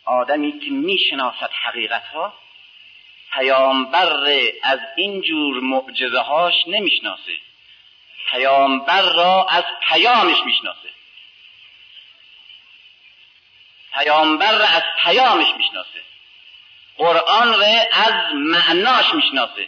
[0.05, 2.35] آدمی که می‌شناسد حقیقت ها
[3.33, 7.38] پیامبر از این جور معجزه هاش نمی‌شناسه.
[8.31, 10.88] پیامبر را از پیامش می‌شناسه.
[13.93, 16.10] پیامبر را از پیامش می‌شناسه.
[17.00, 19.66] قرآن را از معناش می‌شناسه.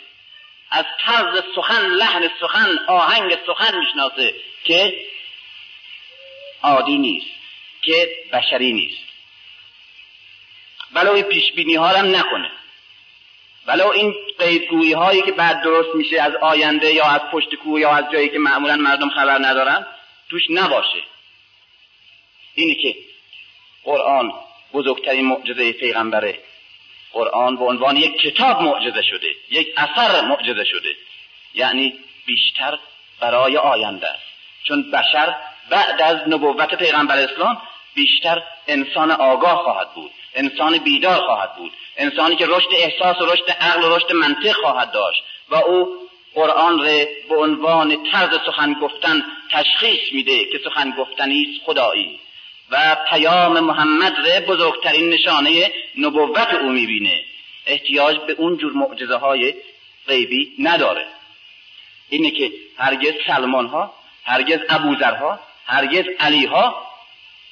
[0.70, 5.06] از طرز سخن لحن سخن آهنگ سخن می‌شناسه که
[6.62, 7.26] عادی نیست
[7.82, 9.02] که بشری نیست.
[10.92, 12.50] ولو پیش بینی ها هم نکنه.
[13.66, 17.90] ولو این قیدگویی هایی که بعد درست میشه از آینده یا از پشت کوه یا
[17.90, 19.86] از جایی که معمولا مردم خبر ندارن
[20.30, 21.02] توش نباشه.
[22.54, 22.96] اینه که
[23.84, 24.32] قرآن
[24.72, 26.38] بزرگترین معجزه پیغمبره.
[27.12, 30.96] قرآن به عنوان یک کتاب معجزه شده یک اثر معجزه شده.
[31.54, 31.94] یعنی
[32.26, 32.78] بیشتر
[33.20, 34.22] برای آینده است.
[34.64, 35.34] چون بشر
[35.70, 37.62] بعد از نبوت پیغمبر اسلام
[37.94, 43.50] بیشتر انسان آگاه خواهد بود انسان بیدار خواهد بود انسانی که رشد احساس و رشد
[43.50, 45.22] عقل و رشد منطق خواهد داشت.
[45.50, 46.02] و او
[46.34, 52.20] قرآن را به عنوان طرز سخن گفتن تشخیص میده که سخن گفتنی خدایی.
[52.72, 57.24] و پیام محمد را بزرگترین نشانه نبوت او می‌بینه.
[57.66, 59.54] احتیاج به اون جور معجزه های
[60.06, 61.06] غیبی نداره.
[62.08, 66.86] اینه که هرگز سلمان ها هرگز ابوذر ها هرگز علی ها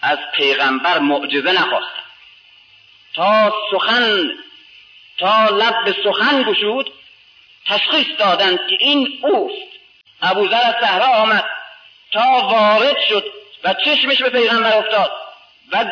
[0.02, 2.02] از پیغمبر معجزه نخواستن
[3.14, 4.30] تا سخن
[5.18, 6.92] تا لب به سخن گشود
[7.66, 9.70] تشخیص دادند که این اوست.
[10.22, 11.44] ابوذر از صحرا آمد.
[12.12, 15.12] تا وارد شد و چشمش به پیغمبر افتاد
[15.72, 15.84] و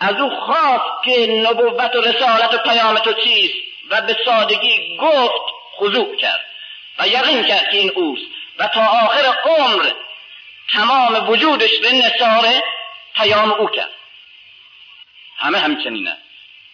[0.00, 3.54] از او خواست که نبوت و رسالت و پیام تو چیست
[3.90, 5.44] و به سادگی گفت
[5.76, 6.44] خضوع کرد
[6.98, 8.26] و یقین کرد که این اوست
[8.58, 9.90] و تا آخر عمر
[10.72, 12.62] تمام وجودش به نصار
[13.14, 13.90] پیام او کرد.
[15.36, 16.16] همه همچنینه.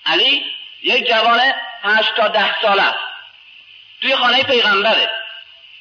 [0.06, 0.42] علی
[0.82, 1.40] یک جوان
[1.82, 2.98] هشت تا ده ساله است.
[4.00, 5.10] توی خانه پیغمبره.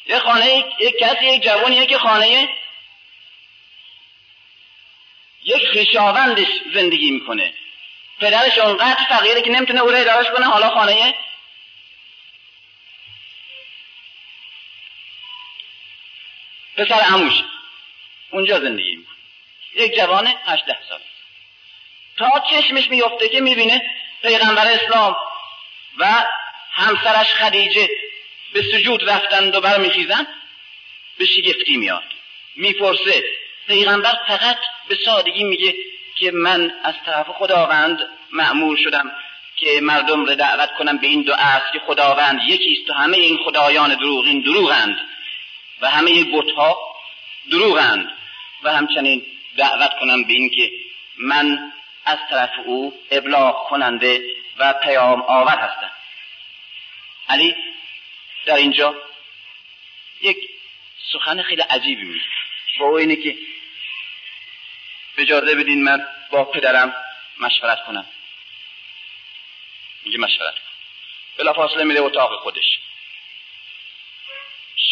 [0.05, 2.49] یک خانه یک کسی یک جوانیه که خانه
[5.43, 7.53] یک خیشاوندش زندگی می‌کنه.
[8.19, 11.15] پدرش اونقدر فقیره که نمی‌تونه او را ادارش کنه حالا خانه؟
[16.77, 17.33] پسر عموش.
[18.31, 19.15] اونجا زندگی می‌کنه.
[19.75, 20.99] یک جوان هشته سال
[22.17, 25.15] تا چشمش میفته که می‌بینه پیغمبر اسلام
[25.97, 26.25] و
[26.71, 27.89] همسرش خدیجه
[28.53, 30.27] به سجود رفتند و برمیخیزند
[31.17, 32.03] به شگفتی میاد.
[32.55, 33.23] می‌پرسه
[33.67, 35.75] پیغمبر فقط به سادگی میگه
[36.15, 37.99] که من از طرف خداوند
[38.31, 39.11] معمول شدم
[39.55, 43.37] که مردم را دعوت کنم به این دو است که خداوند یکیست و همه این
[43.45, 44.97] خدایان دروغین دروغند
[45.81, 46.77] و همه بتها
[47.51, 48.11] دروغند
[48.63, 49.25] و همچنین
[49.57, 50.71] دعوت کنم به این که
[51.17, 51.71] من
[52.05, 54.21] از طرف او ابلاغ کننده
[54.57, 55.91] و پیام آور هستم.
[57.29, 57.55] علی
[58.45, 58.95] در اینجا
[60.21, 60.37] یک
[61.13, 62.25] سخن خیلی عجیبی میگه.
[62.79, 63.37] با اینه که
[65.21, 66.95] اجازه بدین من با پدرم
[67.39, 68.05] مشورت کنم.
[70.05, 70.71] میگه مشورت کن.
[71.37, 72.79] بلا فاصله میره اتاق خودش.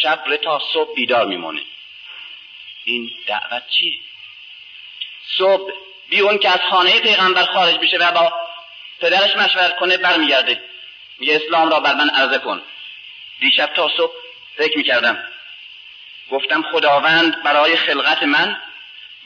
[0.01, 1.61] شب تا صبح بیدار میمونه.
[2.83, 3.93] این دعوت چیه؟
[5.37, 5.71] صبح
[6.09, 8.33] بیون که از خانه پیغمبر خارج بشه و با
[8.99, 10.63] پدرش مشورت کنه برمیگرده.
[11.19, 12.61] میگه اسلام را بر من عرضه کن.
[13.39, 14.13] دیشب تا صبح
[14.57, 15.23] فکر می‌کردم.
[16.31, 18.61] گفتم خداوند برای خلقت من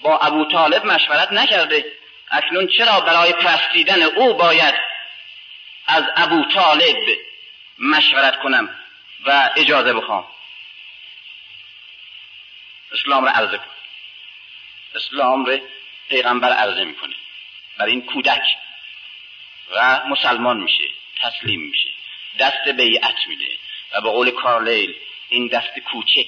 [0.04, 1.86] با ابو طالب مشورت نکرده.
[2.32, 4.76] اکنون چرا برای پرستیدن او باید
[5.88, 7.18] از ابو طالب
[7.80, 8.76] مشورت کنم
[9.26, 10.28] و اجازه بخوام؟
[12.92, 13.66] اسلام را عرضه کن.
[14.96, 15.58] اسلام را
[16.10, 17.16] پیغمبر عرضه می‌کنه.
[17.78, 18.44] بر این کودک
[19.72, 20.84] و مسلمان میشه
[21.22, 21.90] تسلیم میشه
[22.40, 23.58] دست بیعت میده
[23.94, 24.96] و به قول کارلیل
[25.30, 26.28] این دست کوچک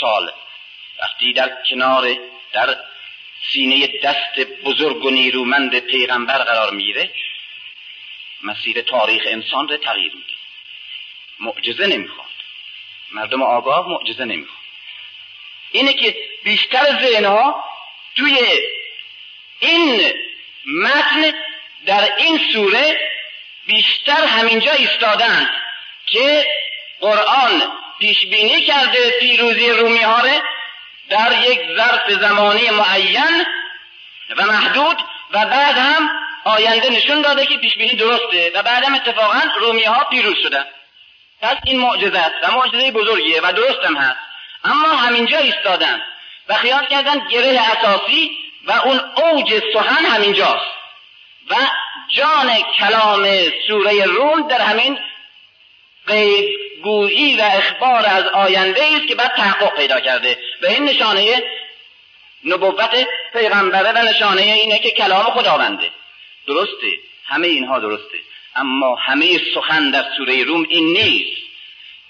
[0.00, 0.32] سال
[1.02, 2.16] وقتی در کنار
[2.52, 2.76] در
[3.52, 7.10] سینه دست بزرگ و نیرومند پیغمبر قرار می‌گیره.
[8.42, 10.34] مسیر تاریخ انسان رو تغییر میده.
[11.40, 12.26] معجزه نمی‌خواد.
[13.12, 14.62] مردم آگاه معجزه نمی‌خواد.
[15.72, 17.64] اینه که بیشتر ذهنها
[18.16, 18.38] توی
[19.60, 20.12] این
[20.66, 21.34] متن
[21.86, 23.10] در این سوره
[23.66, 25.50] بیشتر همینجا ایستادن
[26.06, 26.46] که
[27.00, 30.20] قرآن پیش بینی کرده پیروزی رومی ها
[31.12, 33.46] در یک ظرف زمانی معین
[34.36, 34.96] و محدود
[35.32, 36.10] و بعد هم
[36.44, 40.64] آینده نشون داده که پیش بینی درسته و بعد هم اتفاقا رومی ها پیروز شدن
[41.42, 44.18] پس این معجزه است و معجزه بزرگیه و درست هم هست.
[44.64, 46.02] اما همینجا ایستادن
[46.48, 48.30] و خیال کردن گره اساسی
[48.66, 50.72] و اون اوج سخن همینجاست.
[51.50, 51.54] و
[52.08, 53.26] جان کلام
[53.66, 54.98] سوره روم در همین
[56.06, 60.38] غیب گویی و اخبار از آینده است که بعد تحقق پیدا کرده.
[60.62, 61.42] و این نشانه
[62.44, 65.90] نبوت پیغمبره و نشانه اینه که کلام خداونده.
[66.46, 66.86] درسته.
[67.24, 68.18] همه اینها درسته.
[68.56, 71.42] اما همه سخن در سوره روم این نیست.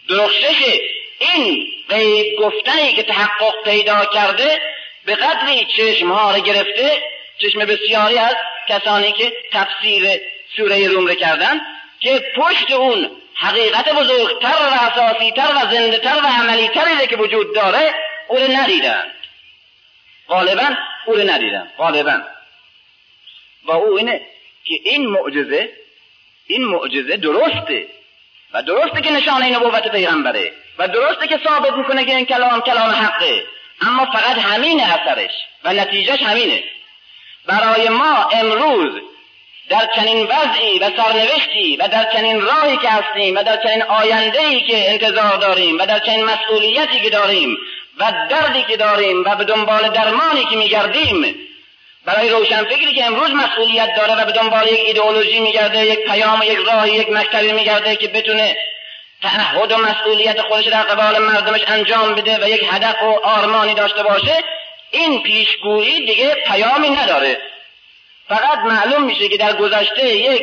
[0.09, 0.81] درخشش
[1.19, 4.61] این غیب گفتنی که تحقق پیدا کرده
[5.07, 7.03] به قدری چشم ها رو گرفته
[7.39, 8.37] چشم بسیاری از
[8.69, 10.21] کسانی که تفسیر
[10.57, 11.61] سوره روم رو کردن
[12.01, 13.11] که پشت اون
[13.43, 17.95] حقیقت بزرگتر و اساسیتر و زندهتر و عملیتری که وجود داره
[18.29, 19.05] او رو ندیدن.
[20.29, 20.77] غالبا
[21.07, 21.73] او رو ندیدن.
[21.79, 22.23] غالبا.
[23.65, 24.21] و او اینه
[24.65, 25.71] که این معجزه
[26.47, 27.87] این معجزه درسته.
[28.53, 30.53] و درسته که نشانه نبوت پیغمبره.
[30.79, 33.45] و درسته که ثابت می‌کنه که این کلام کلام حقه.
[33.81, 35.33] اما فقط همین اثرش
[35.65, 36.65] و نتیجهش همینه.
[37.47, 39.03] برای ما امروز
[39.73, 44.41] در چنین وضعی و سرنوشتی و در چنین راهی که هستیم و در چنین آینده
[44.41, 47.57] ای که انتظار داریم و در چنین مسئولیتی که داریم
[47.99, 51.37] و دردی که داریم و به دنبال درمانی که میگردیم
[52.05, 56.45] برای روشنفکری که امروز مسئولیت داره و به دنبال یک ایدئولوژی میگرده یک پیام و
[56.45, 58.57] یک راه یک مکتبی میگرده که بتونه
[59.23, 64.03] تعهد و مسئولیت خودش در قبال مردمش انجام بده و یک هدف و آرمانی داشته
[64.03, 64.45] باشه
[64.91, 67.41] این پیشگویی دیگه پیامی نداره.
[68.33, 70.43] فقط معلوم میشه که در گذشته یک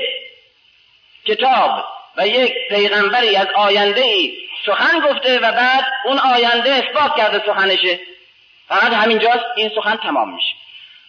[1.26, 1.86] کتاب
[2.18, 8.00] و یک پیغمبری از آینده ای سخن گفته و بعد اون آینده اثبات کرده سخنشه.
[8.68, 10.56] فقط همینجاست این سخن تمام میشه.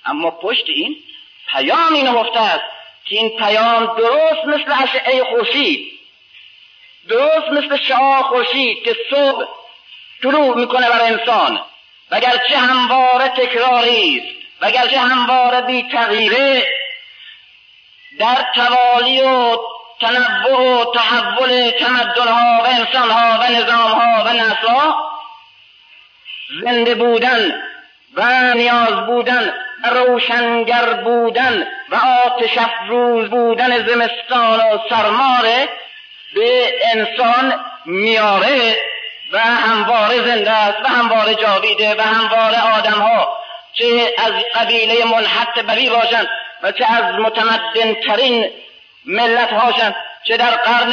[0.04, 0.96] اما پشت این
[1.52, 2.64] پیام این نهفته است
[3.04, 5.92] که این پیام درست مثل اشعه خورشید.
[7.08, 9.44] درست مثل شعاع خورشید که صبح
[10.22, 11.60] طلوع می‌کنه بر انسان.
[12.10, 16.66] وگرچه همواره تکراری است وگرچه همواره بی تغییره
[18.18, 19.56] در توالی و
[20.00, 25.10] تنوع و تحول تمدنها و انسانها و نظامها و نسلها
[26.62, 27.62] زنده بودن
[28.14, 29.54] و نیاز بودن
[29.84, 35.68] و روشنگر بودن و آتش افروز بودن زمستان و سرماره
[36.34, 38.76] به انسان میاره
[39.32, 43.40] و همواره زنده است و همواره جاویده و همواره آدم ها
[43.80, 46.28] چه از قبیله منحط بری باشند
[46.62, 48.50] و چه از متمدن ترین
[49.06, 50.92] ملت هاشند چه در قرن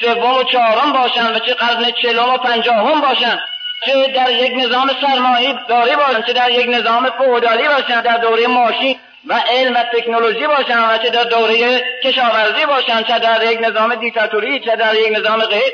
[0.00, 3.40] سوم و چهارم باشند و چه قرن چهلم و پنجاهم باشند
[3.86, 8.46] چه در یک نظام سرمایه داری باشند چه در یک نظام فودالی باشند در دوره
[8.46, 13.58] ماشین و علم و تکنولوژی باشند و چه در دوره کشاورزی باشند چه در یک
[13.60, 15.72] نظام دیکتاتوری چه در یک نظام غیر.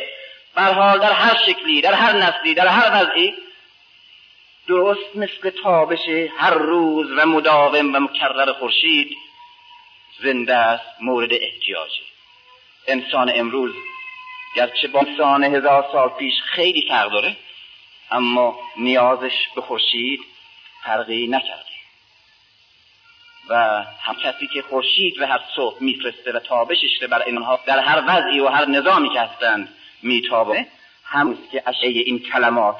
[0.54, 3.34] بر حال در هر شکلی در هر نسلی در هر وضعی
[4.68, 9.16] درست مثل تابش هر روز و مداوم و مکرر خورشید
[10.22, 12.02] زنده است مورد احتیاجه
[12.86, 13.74] انسان امروز
[14.56, 17.36] گرچه با انسان هزار سال پیش خیلی فرق داره
[18.10, 20.20] اما نیازش به خورشید
[20.84, 21.64] فرقی نکرده.
[23.48, 28.02] و هم کسی که خورشید و هر صبح میفرسته و تابشش بر اینها در هر
[28.06, 30.66] وضعی و هر نظامی که هستند میتابه
[31.04, 32.76] هموست که اشعه این کلمات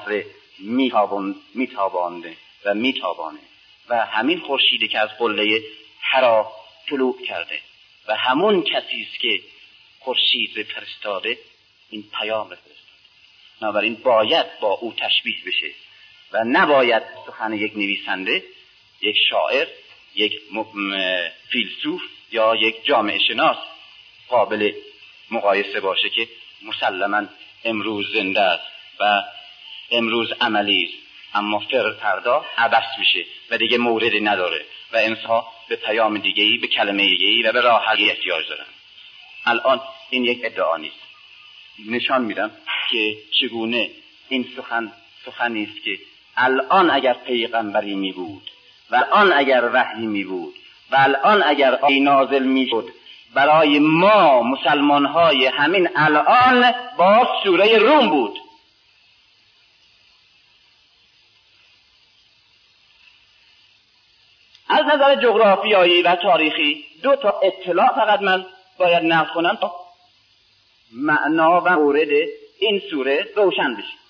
[1.53, 2.35] میتابانده
[2.65, 3.39] و میتابانه
[3.89, 5.61] و همین خورشیدی که از قله
[5.99, 6.51] حرا
[6.89, 7.59] طلوع کرده
[8.07, 9.41] و همون کسی است که
[9.99, 11.37] خورشید به فرستاده
[11.89, 12.75] این پیام رو فرستاده.
[13.61, 15.71] بنابراین باید با او تشبیه بشه
[16.31, 18.43] و نباید سخن یک نویسنده
[19.01, 19.67] یک شاعر
[20.15, 20.41] یک
[21.49, 22.01] فیلسوف
[22.31, 23.57] یا یک جامعه شناس
[24.27, 24.71] قابل
[25.31, 26.27] مقایسه باشه که
[26.61, 27.25] مسلما
[27.63, 28.63] امروز زنده است
[28.99, 29.23] و
[29.91, 31.11] امروز عملی است.
[31.33, 36.67] اما فر فردا عبس میشه و دیگه موردی نداره و انسان به پیام دیگه به
[36.67, 38.65] کلمه دیگه ای و به راه احتیاج دارن.
[39.45, 40.95] الان این یک ادعا نیست.
[41.89, 42.51] نشان میدم
[42.91, 43.89] که چگونه
[44.29, 44.91] این سخن
[45.25, 45.99] سخنی است که
[46.37, 48.51] الان اگر پیغمبری می بود
[48.91, 50.53] و الان اگر وحی می بود
[50.91, 52.89] و الان اگر آی نازل می شد
[53.33, 58.39] برای ما مسلمان های همین الان با سوره روم بود
[64.69, 68.45] از نظر جغرافیایی و تاریخی دو تا اطلاع فقط من
[68.77, 69.55] باید نقل کنم.
[69.55, 69.75] تا
[70.91, 72.09] معنا و مورد
[72.59, 74.01] این سوره روشن بشه.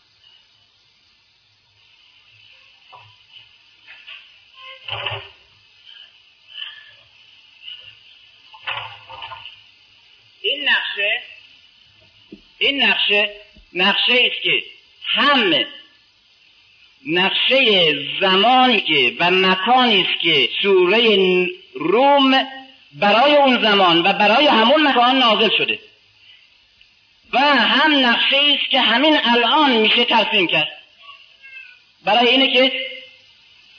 [10.41, 11.21] این نقشه
[12.57, 13.35] این نقشه
[13.73, 14.63] نقشه است که
[15.05, 15.65] هم
[17.07, 22.47] نقشه زمانی که و مکانی است که سوره روم
[22.93, 25.79] برای اون زمان و برای همون مکان نازل شده.
[27.33, 30.67] و هم نقشه است که همین الان میشه ترسیم کرد.
[32.05, 32.71] برای اینه که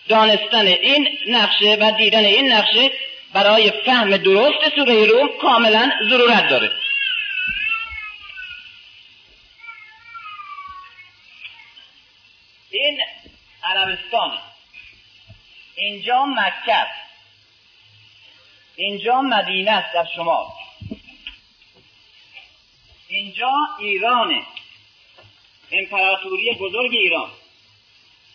[0.08, 2.90] دانستن این نقشه و دیدن این نقشه
[3.32, 6.72] برای فهم درست سوره روم کاملا ضرورت داره.
[13.82, 14.38] عربستان
[15.74, 16.86] اینجا مکه
[18.76, 20.46] اینجا مدینه است در شمال.
[23.08, 24.46] اینجا ایرانه.
[25.70, 27.30] امپراتوری بزرگ ایران.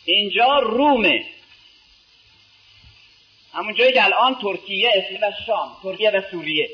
[0.05, 1.25] اینجا رومه.
[3.53, 6.69] همون جایی که الان ترکیه است و شام ترکیه و سوریه.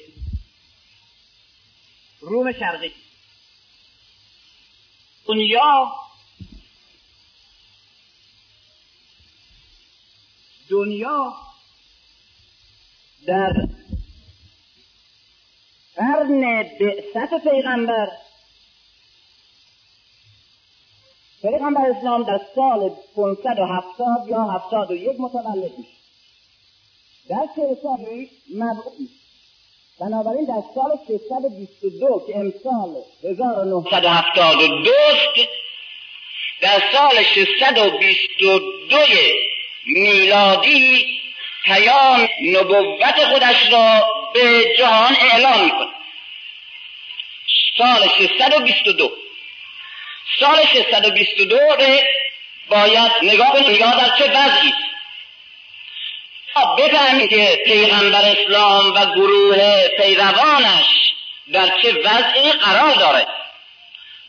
[2.21, 2.93] روم شرقی.
[5.25, 6.02] دنیا
[10.83, 11.33] دنیا
[13.27, 13.53] در
[15.95, 18.07] قرن بعثت پیغمبر.
[21.41, 25.89] پیغمبر اسلام در سال 570 یا 71 متولد میشه.
[27.29, 29.09] در سه سال مبعوث
[29.99, 34.91] بنابراین در سال 622 که امسال 1972
[36.61, 39.52] در سال 622
[39.85, 41.19] میلادی
[41.65, 45.93] پیام نبوت خودش را به جهان اعلام می‌کنه
[47.77, 49.11] سال 622
[50.39, 51.57] سال 622
[52.69, 54.73] باید نگاه نگاه در چه وضعی؟
[56.77, 61.13] بفهمید که پیغمبر اسلام و گروه پیروانش
[61.53, 63.27] در چه وضعی قرار داره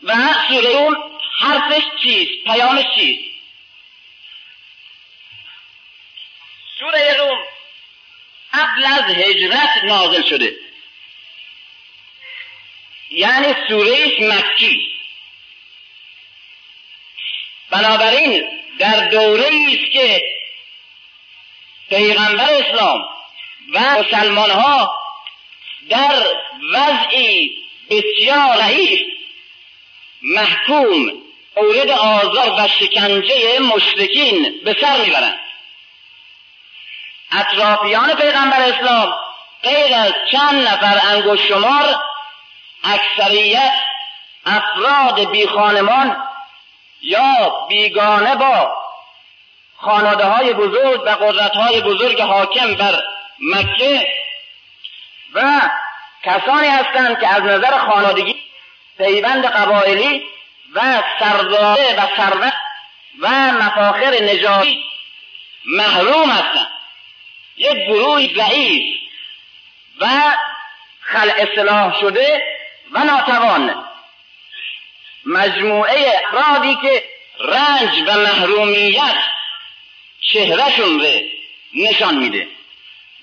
[0.03, 0.13] و
[0.47, 0.97] سوره اون
[1.39, 3.34] حرفش چیست؟ پیامش چیست؟
[6.79, 7.37] سوره روم
[8.53, 10.55] قبل از هجرت نازل شده.
[13.11, 14.91] یعنی سوره مکی.
[17.69, 18.43] بنابراین
[18.79, 20.23] در دوره است که
[21.89, 23.05] پیغمبر اسلام
[23.73, 24.95] و مسلمان ها
[25.89, 26.27] در
[26.73, 27.57] وضعی
[27.89, 28.99] بسیار ضعیف
[30.21, 31.21] محکوم
[31.57, 35.44] مورد آزار و شکنجه مشرکین به سر می‌برند.
[37.39, 39.15] اطرافیان پیغمبر اسلام
[39.63, 41.95] غیر از چند نفر انگشت شمار
[42.83, 43.73] اکثریت
[44.45, 46.23] افراد بی خانمان
[47.01, 48.75] یا بیگانه با
[49.77, 53.03] خانواده های بزرگ و قدرت های بزرگ حاکم بر
[53.39, 54.07] مکه
[55.33, 55.61] و
[56.23, 58.35] کسانی هستند که از نظر خانوادگی
[58.97, 60.23] پیوند قبایلی
[60.75, 62.53] و سرزاده و ثروت
[63.21, 64.83] و مفاخر نژادی
[65.65, 66.74] محروم هستند.
[67.57, 69.01] یک گروه ضعیف
[69.99, 70.07] و
[71.01, 72.43] خل اصلاح شده
[72.91, 73.85] و ناتوان.
[75.25, 77.03] مجموعه افرادی که
[77.39, 79.15] رنج و محرومیت
[80.21, 81.19] چهرهشون رو
[81.73, 82.47] نشان میده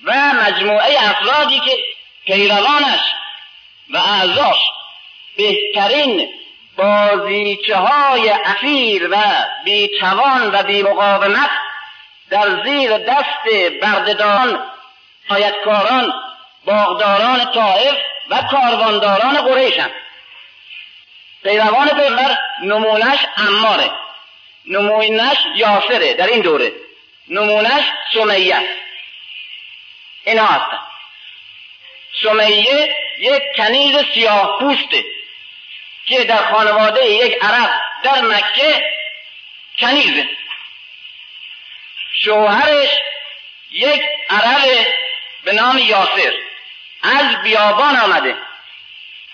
[0.05, 1.79] و مجموعه افرادی که
[2.27, 3.01] پیروانش
[3.91, 4.59] و اعضاش
[5.37, 6.29] بهترین
[6.77, 9.17] بازیچه های اخیر و
[9.65, 11.51] بیتوان و بیمقاومت
[12.33, 13.45] در زیر دست
[13.83, 14.63] بردهداران
[15.29, 16.13] آیتکاران
[16.65, 17.97] باغداران طائف
[18.31, 19.93] و کاروانداران قریشند
[21.43, 23.91] پیروان پیغمبر نمونش اماره
[24.67, 26.73] نمونش یاسره در این دوره
[27.29, 28.61] نمونش سمیه.
[30.25, 30.79] اینا هستن.
[32.23, 35.05] سمیه یک کنیز سیاه پوسته
[36.07, 37.71] که در خانواده یک عرب
[38.03, 38.85] در مکه
[39.79, 40.29] کنیزه.
[42.25, 42.89] شوهرش
[43.71, 44.87] یک عرب
[45.45, 46.33] به نام یاسر.
[47.03, 48.37] از بیابان آمده.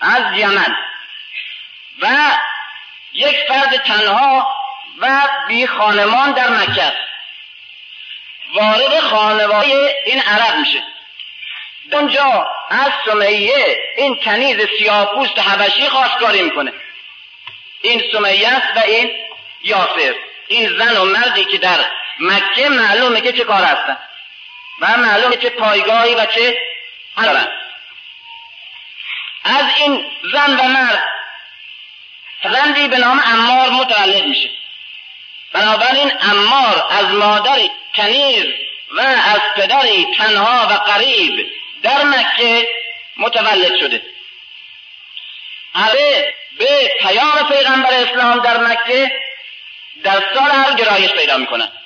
[0.00, 0.76] از یمن.
[2.02, 2.08] و
[3.12, 4.54] یک فرد تنها
[4.98, 6.92] و بی خانمان در مکه
[8.54, 10.82] وارد خانواده این عرب میشه.
[11.92, 16.72] اونجا از سمیه این کنیز سیاپوست حبشی خواستگاری می‌کنه.
[17.82, 19.10] این سمیه است و این
[19.62, 20.14] یاسر.
[20.48, 21.86] این زن و مردی که در
[22.20, 23.98] مکه معلومه که چه کار هستن.
[24.80, 26.58] و معلومه چه پایگاهی و چه
[27.16, 27.48] دارن
[29.44, 31.02] از این زن و مرد
[32.44, 34.50] زندی به نام امار متولد میشه.
[35.52, 38.44] بنابراین امار از مادری کنیز
[38.90, 41.50] و از پدری تنها و قریب
[41.82, 42.68] در مکه
[43.16, 44.02] متولد شده.
[45.74, 46.24] علی
[46.58, 49.20] به پیام پیغمبر اسلام در مکه
[50.04, 51.77] در سال هر گرایش پیدا می‌کنند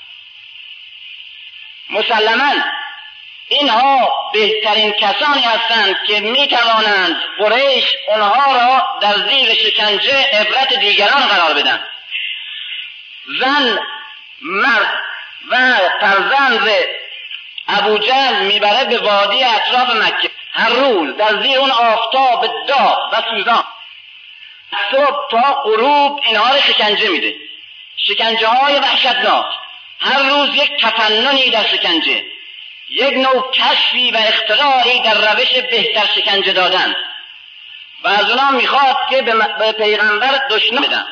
[1.90, 2.52] مسلما.
[3.48, 11.26] اینها بهترین کسانی هستند که می توانند قریش اونها را در زیر شکنجه عبرت دیگران
[11.26, 11.84] قرار بدن.
[13.40, 13.78] زن
[14.42, 15.04] مرد
[15.50, 15.56] و
[16.00, 16.70] فرزند
[17.68, 20.30] ابو جهل می‌بره به وادی اطراف مکه.
[20.52, 23.64] هر روز در زیر اون آفتاب داغ و سوزان.
[24.90, 27.34] صبح تا غروب اینها را شکنجه میده.
[27.96, 29.46] شکنجه های وحشتناک.
[30.02, 32.24] هر روز یک تفننی در شکنجه
[32.90, 36.96] یک نوع کشفی و اختراعی در روش بهتر شکنجه دادن.
[38.04, 41.06] و از اونا می‌خواد که به پیغمبر دشمن بدن.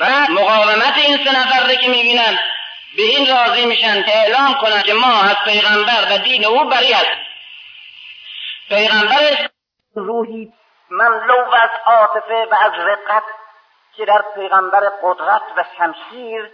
[0.00, 2.38] و مقاومت این سه نفر که می‌بینن
[2.96, 6.92] به این راضی میشن که اعلام کنن که ما از پیغمبر و دین او بری
[6.92, 7.18] هست
[8.68, 9.48] پیغمبر
[9.94, 10.52] روحی
[10.90, 13.22] مملو از عاطفه و از رقت
[13.96, 16.50] که در پیغمبر قدرت و شمشیر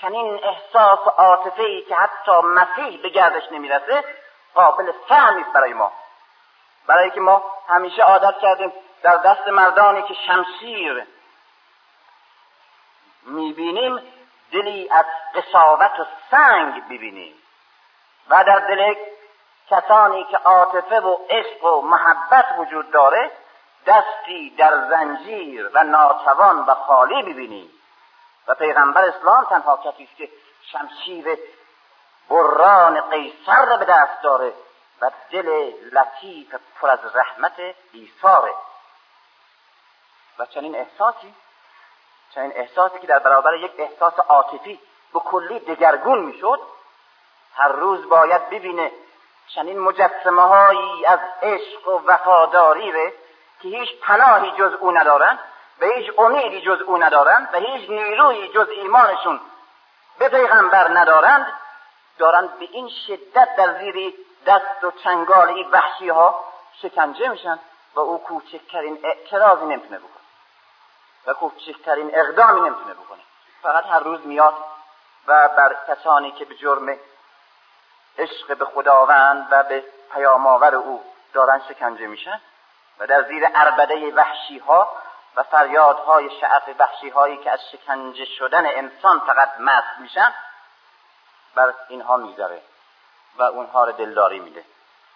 [0.00, 4.04] چنین احساس و عاطفه ای که حتی مسیح به گردش نمی‌رسه
[4.54, 5.92] قابل فهمی برای ما.
[6.86, 8.72] برای که ما همیشه عادت کردیم
[9.02, 11.06] در دست مردانی که شمشیر
[13.22, 14.02] می‌بینیم
[14.52, 17.34] دلی از قصاوت و سنگ ببینیم
[18.28, 18.94] و در دل
[19.70, 23.30] کسانی که عاطفه و عشق و محبت وجود داره
[23.86, 27.70] دستی در زنجیر و ناتوان و خالی ببینیم
[28.46, 30.28] و پیغمبر اسلام تنها کسی است که
[30.72, 31.38] شمشیر
[32.30, 34.52] بران قیصر را به دست داره
[35.00, 38.54] و دل لطیف پر از رحمت ایثاره.
[40.38, 41.34] و چنین احساسی
[42.34, 44.80] چنین احساسی که در برابر یک احساس عاطفی
[45.12, 46.60] به کلی دگرگون می‌شد
[47.54, 48.92] هر روز باید ببینه
[49.54, 53.12] چنین مجسمه هایی از عشق و وفاداری ره
[53.60, 55.38] که هیچ پناهی جز او ندارند
[55.82, 59.40] و هیچ امیدی جز او ندارند و هیچ نیروی جز ایمانشون
[60.18, 61.46] به پیغمبر ندارند
[62.18, 64.14] دارند به این شدت در زیر
[64.46, 66.44] دست و چنگال این وحشی ها
[66.82, 67.58] شکنجه میشن
[67.94, 70.22] و او کوچکترین اعتراضی نمی‌تونه بکنه
[71.26, 73.20] و کوچکترین اقدامی نمی‌تونه بکنه.
[73.62, 74.54] فقط هر روز میاد
[75.26, 76.98] و بر کسانی که به جرم
[78.18, 82.40] عشق به خداوند و به پیامآور او دارن شکنجه میشن
[82.98, 84.88] و در زیر اربده وحشی ها
[85.36, 90.34] و فریادهای شعف وحشی هایی که از شکنجه شدن انسان فقط مست میشن
[91.54, 92.62] بر اینها می‌ذاره
[93.36, 94.64] و اونها را دلداری میده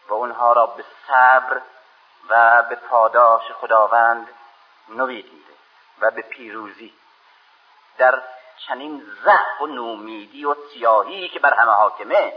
[0.09, 1.61] و اونها را به صبر
[2.29, 4.29] و به پاداش خداوند
[4.89, 5.55] نوید میده
[6.01, 6.95] و به پیروزی.
[7.99, 8.23] در
[8.67, 12.33] چنین ضعف و نومیدی و سیاهی که بر همه حاکمه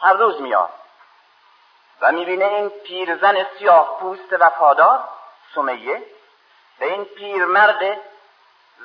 [0.00, 0.70] هر روز میاد
[2.00, 5.08] و می‌بینه این پیرزن سیاه پوست وفادار
[5.54, 6.02] سمیه
[6.78, 8.00] به این پیرمرد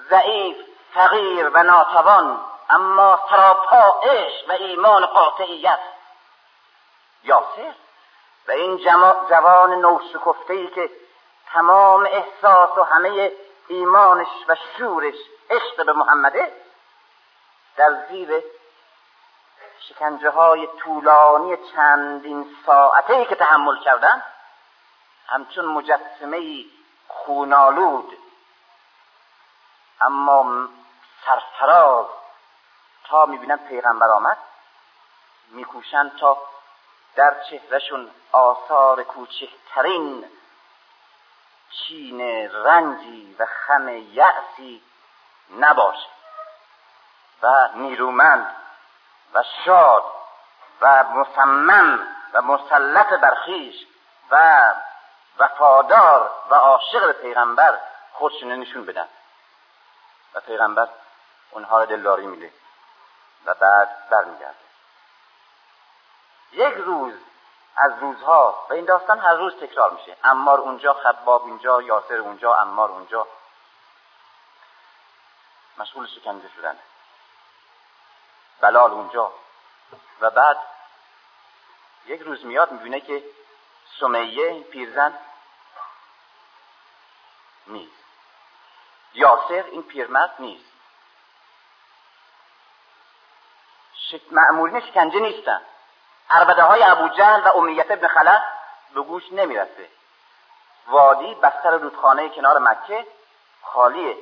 [0.09, 0.57] ضعیف
[0.93, 2.39] فقیر و ناتوان
[2.69, 5.79] اما سراپا عشق و ایمان قاطعیت.
[7.23, 7.73] یاسر
[8.47, 8.77] و این
[9.29, 10.89] جوان نوشکفته ای که
[11.51, 13.31] تمام احساس و همه
[13.67, 15.15] ایمانش و شورش
[15.49, 16.53] عشق به محمده
[17.77, 18.43] در زیر
[19.79, 24.23] شکنجه های طولانی چندین ساعته ای که تحمل کردن
[25.29, 26.65] همچون مجسمه
[27.07, 28.17] خونالود
[30.01, 30.67] اما
[31.25, 32.05] سرفراز
[33.03, 34.37] تا می‌بینن پیغمبر آمد
[35.47, 36.37] میکوشن تا
[37.15, 40.25] در چهرهشون آثار کوچکترین
[41.71, 42.21] چین
[42.51, 44.83] رنجی و خم یأسی
[45.59, 46.09] نباشه
[47.41, 48.55] و نیرومند
[49.33, 50.03] و شاد
[50.81, 53.75] و مصمم و مسلط برخیش
[54.31, 54.73] و
[55.39, 57.79] وفادار و عاشق به پیغمبر
[58.13, 59.07] خودشون نشون بدن.
[60.33, 60.89] و پیغمبر
[61.51, 62.53] اونها رو دلداری میده
[63.45, 64.55] و بعد برمیگرده.
[66.51, 67.13] یک روز
[67.77, 70.17] از روزها و این داستان هر روز تکرار میشه.
[70.23, 73.27] امار اونجا خباب اینجا یاسر اونجا امار اونجا.
[75.77, 76.79] مشغول شکنجه شدن.
[78.61, 79.31] بلال اونجا.
[80.21, 80.57] و بعد
[82.05, 83.23] یک روز میاد می‌بینه که
[83.99, 85.19] سمیه پیرزن
[87.69, 88.03] نیست.
[89.13, 90.69] یاسر این پیرمرد نیست.
[94.31, 95.61] معمولین شکنجه نیستن.
[96.29, 98.43] عربده های ابو جهل و امیت ابن خلف
[98.93, 99.89] به گوش نمی‌رسه.
[100.87, 103.07] وادی بستر رودخانه کنار مکه
[103.63, 104.17] خالیه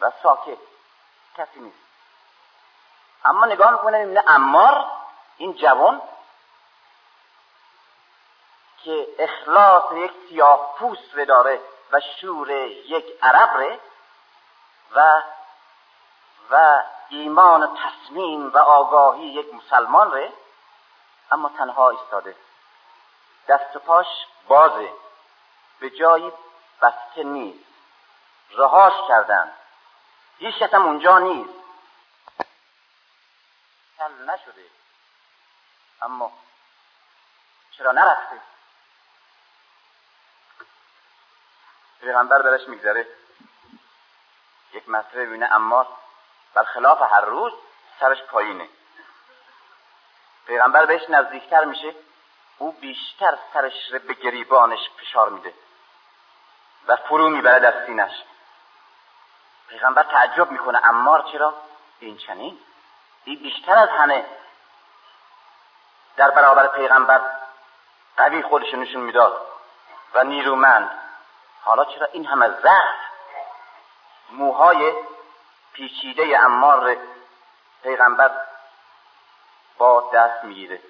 [0.00, 0.58] و ساکت.
[1.36, 1.78] کسی نیست.
[3.24, 4.86] اما نگاه می‌کنه می‌بینه امار
[5.36, 6.02] این جوان
[8.84, 11.60] که اخلاص یک سیاه پوست داره
[11.92, 13.80] و شور یک عرب ره
[14.94, 15.22] و
[16.50, 20.32] و ایمان تصمیم و آگاهی یک مسلمان ره
[21.32, 22.36] اما تنها ایستاده.
[23.48, 24.06] دست و پاش
[24.48, 24.92] بازه.
[25.80, 26.32] به جایی
[26.82, 27.64] بسته نیست.
[28.50, 29.52] رهاش کردن.
[30.38, 31.54] هیچ اونجا نیست.
[34.26, 34.64] نشده.
[36.02, 36.32] اما
[37.70, 38.53] چرا نرفته؟
[42.04, 43.06] پیغمبر برش میگذره.
[44.72, 45.86] یک مسئله بینه اما
[46.54, 47.52] برخلاف هر روز
[48.00, 48.68] سرش پایینه.
[50.46, 51.94] پیغمبر بهش نزدیکتر میشه.
[52.58, 55.54] او بیشتر سرش رو به گریبانش فشار میده
[56.88, 58.22] و فرو می‌بره در سینش
[59.68, 61.54] پیغمبر تعجب می‌کنه امار چرا؟
[62.00, 62.58] این چنین؟
[63.24, 64.24] این بیشتر از همه
[66.16, 67.20] در برابر پیغمبر
[68.16, 69.46] قوی خودش نشون می‌داد
[70.14, 71.03] و نیرومند
[71.64, 72.94] حالا چرا این همه ضعف
[74.30, 74.94] موهای
[75.72, 76.96] پیچیده امار
[77.82, 78.30] پیغمبر
[79.78, 80.80] با دست می‌گیره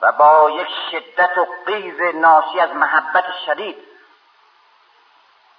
[0.00, 3.88] و با یک شدت و قیز ناشی از محبت شدید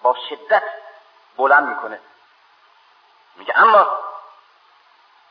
[0.01, 0.63] با شدت
[1.37, 1.99] بلند می‌کنه.
[3.35, 3.87] میگه اما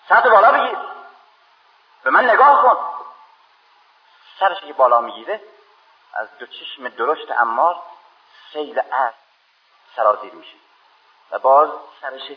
[0.08, 0.78] سطح بالا بگیر
[2.02, 3.04] به من نگاه کن.
[4.38, 5.40] سرش که بالا می‌گیره
[6.14, 7.82] از دو چشم درشت امار
[8.52, 9.23] سیل عرض
[9.96, 10.56] سرازیر میشه.
[11.30, 11.70] و باز
[12.00, 12.32] سرش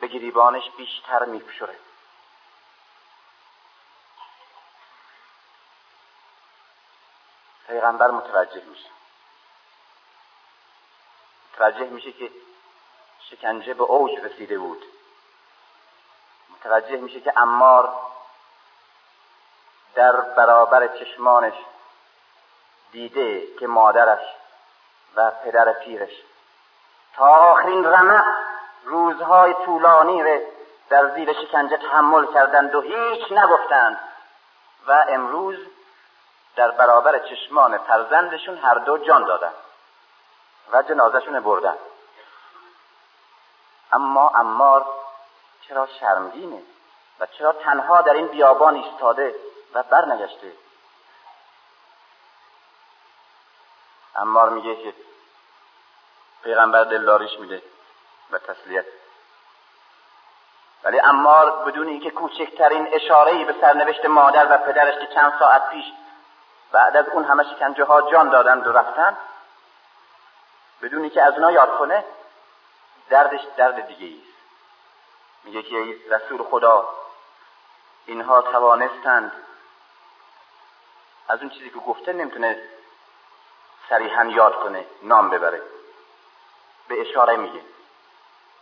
[0.00, 1.78] به گریبانش بیشتر میفشره
[7.66, 8.88] پیغمبر متوجه میشه.
[11.52, 12.30] متوجه میشه که
[13.30, 14.84] شکنجه به اوج رسیده بود.
[16.50, 17.94] متوجه میشه که امار
[19.94, 21.54] در برابر چشمانش
[22.92, 24.34] دیده که مادرش
[25.14, 26.12] و پدر پیرش
[27.16, 28.24] تا آخرین رمق
[28.84, 30.46] روزهای طولانی ره
[30.88, 34.00] در زیر شکنجه تحمل کردند و هیچ نگفتند.
[34.86, 35.58] و امروز
[36.56, 39.52] در برابر چشمان فرزندشون هر دو جان دادن
[40.72, 41.76] و جنازشون بردن.
[43.92, 44.86] اما امار
[45.68, 46.62] چرا شرمگینه
[47.20, 49.34] و چرا تنها در این بیابان ایستاده
[49.74, 50.52] و برنگشته؟
[54.16, 54.94] امار میگه که
[56.44, 57.62] پیغمبر دلداریش میده
[58.30, 58.84] و تسلیت.
[60.84, 65.84] ولی امار بدون اینکه کوچکترین اشاره به سرنوشت مادر و پدرش که چند ساعت پیش
[66.72, 69.16] بعد از اون همه شکنجه ها جان دادند و رفتن
[70.82, 72.04] بدون اینکه از اونا یاد کنه
[73.10, 74.32] دردش درد دیگه است.
[75.44, 76.88] میگه که رسول خدا
[78.06, 79.32] اینها توانستند
[81.28, 82.62] از اون چیزی که گفته نمی‌تونه
[83.88, 85.62] صریحا یاد کنه نام ببره.
[86.88, 87.60] به اشاره میگه.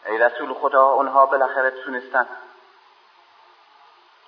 [0.06, 2.28] ای رسول خدا اونها بالاخره تونستن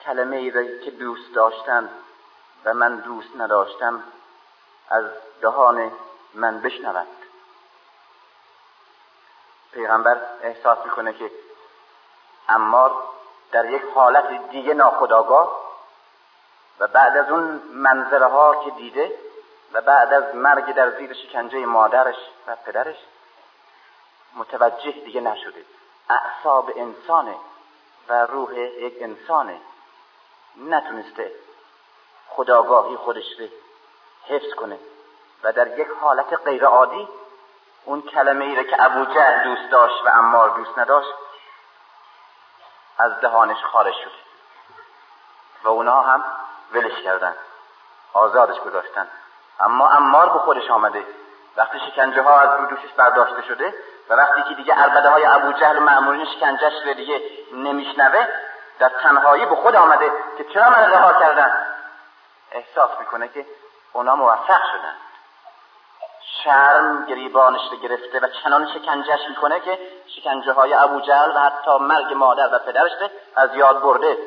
[0.05, 1.91] کلمه ای که دوست داشتن
[2.65, 4.03] و من دوست نداشتم
[4.89, 5.05] از
[5.41, 5.93] دهان
[6.35, 7.07] من بشنوند.
[9.73, 11.31] پیغمبر احساس می‌کنه که
[12.49, 12.95] امار
[13.53, 15.63] در یک حالت دیگه ناخداگاه
[16.79, 19.19] و بعد از اون منظره ها که دیده
[19.73, 22.17] و بعد از مرگ در زیر شکنجه مادرش
[22.47, 22.97] و پدرش
[24.35, 25.65] متوجه دیگه نشده
[26.11, 27.37] اعصاب انسانه
[28.09, 29.61] و روح یک انسانه.
[30.57, 31.33] نتونسته
[32.29, 33.47] خداگاهی خودش رو
[34.29, 34.79] حفظ کنه.
[35.43, 37.09] و در یک حالت غیر عادی
[37.85, 41.15] اون کلمه ای که ابو جهل دوست داشت و امار دوست نداشت
[42.99, 44.13] از دهانش خارج شد
[45.63, 46.25] و اونها هم
[46.73, 47.37] ولش کردن.
[48.13, 49.09] آزادش گذاشتن.
[49.61, 51.07] اما امار به خودش آمده.
[51.57, 53.75] وقتی شکنجه ها از دوشش برداشته شده
[54.11, 57.23] و وقتی که دیگه عربده های ابو جهل معمولین شکنجهش رو دیگه
[57.53, 58.27] نمیشنوه
[58.79, 61.67] در تنهایی به خود آمده که چرا من رها کردن؟
[62.53, 63.47] احساس می‌کنه که
[63.93, 64.95] اونا موفق شدن.
[66.45, 71.79] شرم گریبانش رو گرفته و چنان شکنجهش می‌کنه که شکنجه های ابو جهل و حتی
[71.79, 72.93] مرگ مادر و پدرش
[73.37, 74.19] از یاد برده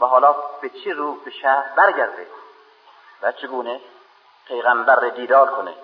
[0.00, 2.26] و حالا به چی رو به شهر برگرده
[3.22, 3.80] و چگونه
[4.46, 5.74] پیغمبر رو دیدار کنه؟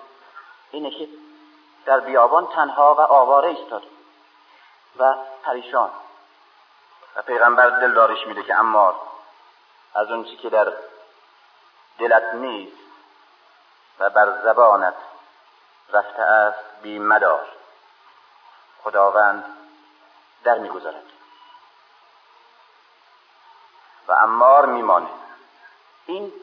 [0.71, 1.07] اینه که
[1.85, 3.83] در بیابان تنها و آواره ایستاد
[4.97, 5.91] و پریشان.
[7.15, 8.95] و پیغمبر دلدارش میده که امار
[9.95, 10.73] از اون چی که در
[11.99, 12.77] دلت نیست
[13.99, 14.95] و بر زبانت
[15.89, 17.47] رفته است بی مدار.
[18.83, 19.45] خداوند
[20.43, 21.03] در می‌گذارد.
[24.07, 25.09] و امار میمانه.
[26.05, 26.33] این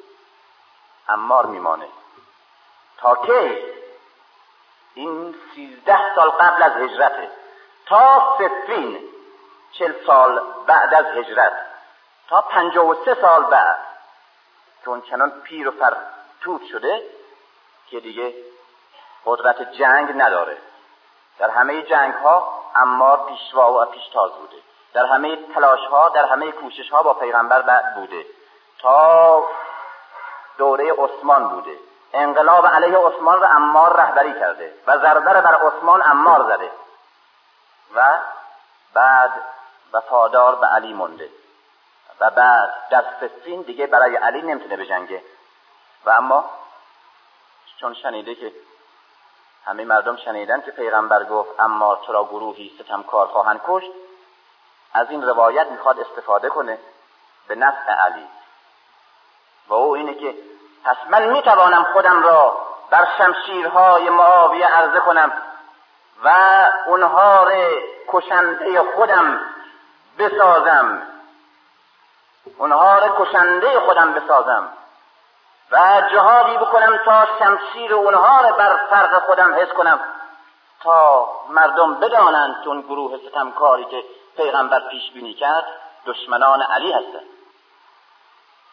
[1.09, 1.89] امار میمانه.
[2.97, 3.77] تا که
[4.99, 7.30] این سیزده سال قبل از هجرته.
[7.86, 8.99] تا سفین
[9.72, 11.53] چل سال بعد از هجرت.
[12.28, 13.78] تا پنجاه و سه سال بعد.
[14.82, 17.03] که اون چنان پیر و فرتوب شده
[17.90, 18.34] که دیگه
[19.26, 20.59] قدرت جنگ نداره.
[21.38, 24.57] در همه جنگ ها امار پیشوا و پیشتاز بوده.
[24.92, 28.26] در همه تلاش ها در همه کوشش ها با پیغمبر بعد بوده.
[28.78, 29.44] تا
[30.59, 31.78] دوره عثمان بوده.
[32.12, 36.70] انقلاب علیه عثمان را امار رهبری کرده و زرزر بر عثمان امار زده.
[37.94, 38.18] و
[38.94, 39.32] بعد
[39.92, 41.28] وفادار به علی مونده.
[42.20, 45.22] و بعد در سفین دیگه برای علی نمی‌تونه بجنگه.
[46.04, 46.50] و اما
[47.80, 48.52] چون شنیده که
[49.64, 53.90] همه مردم شنیدن که پیغمبر گفت اما تو را گروهی ستمکار خواهند کشت
[54.92, 56.78] از این روایت می‌خواد استفاده کنه
[57.48, 58.26] به نفع علی.
[59.68, 60.34] و او اینه که
[60.89, 62.57] پس من می‌توانم خودم را
[62.91, 65.32] بر شمشیرهای معاویه عرضه کنم
[66.24, 66.30] و
[66.86, 67.70] اونها را
[68.09, 69.41] کشنده خودم
[70.18, 71.03] بسازم.
[72.59, 74.68] اونها را کشنده خودم بسازم
[75.70, 80.01] و جهادی بکنم تا شمشیر اونها را بر فرق خودم حس کنم
[80.82, 84.05] تا مردم بدانند که اون گروه ستمکاری که
[84.36, 85.66] پیغمبر پیش بینی کرد
[86.07, 87.26] دشمنان علی هستند.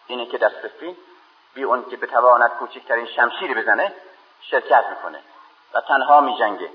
[0.07, 0.97] اینه که سفین
[1.55, 3.93] بی اون که بتواند کوچکترین شمشیری بزنه
[4.41, 5.19] شرکت می‌کنه
[5.73, 6.69] و تنها میجنگه.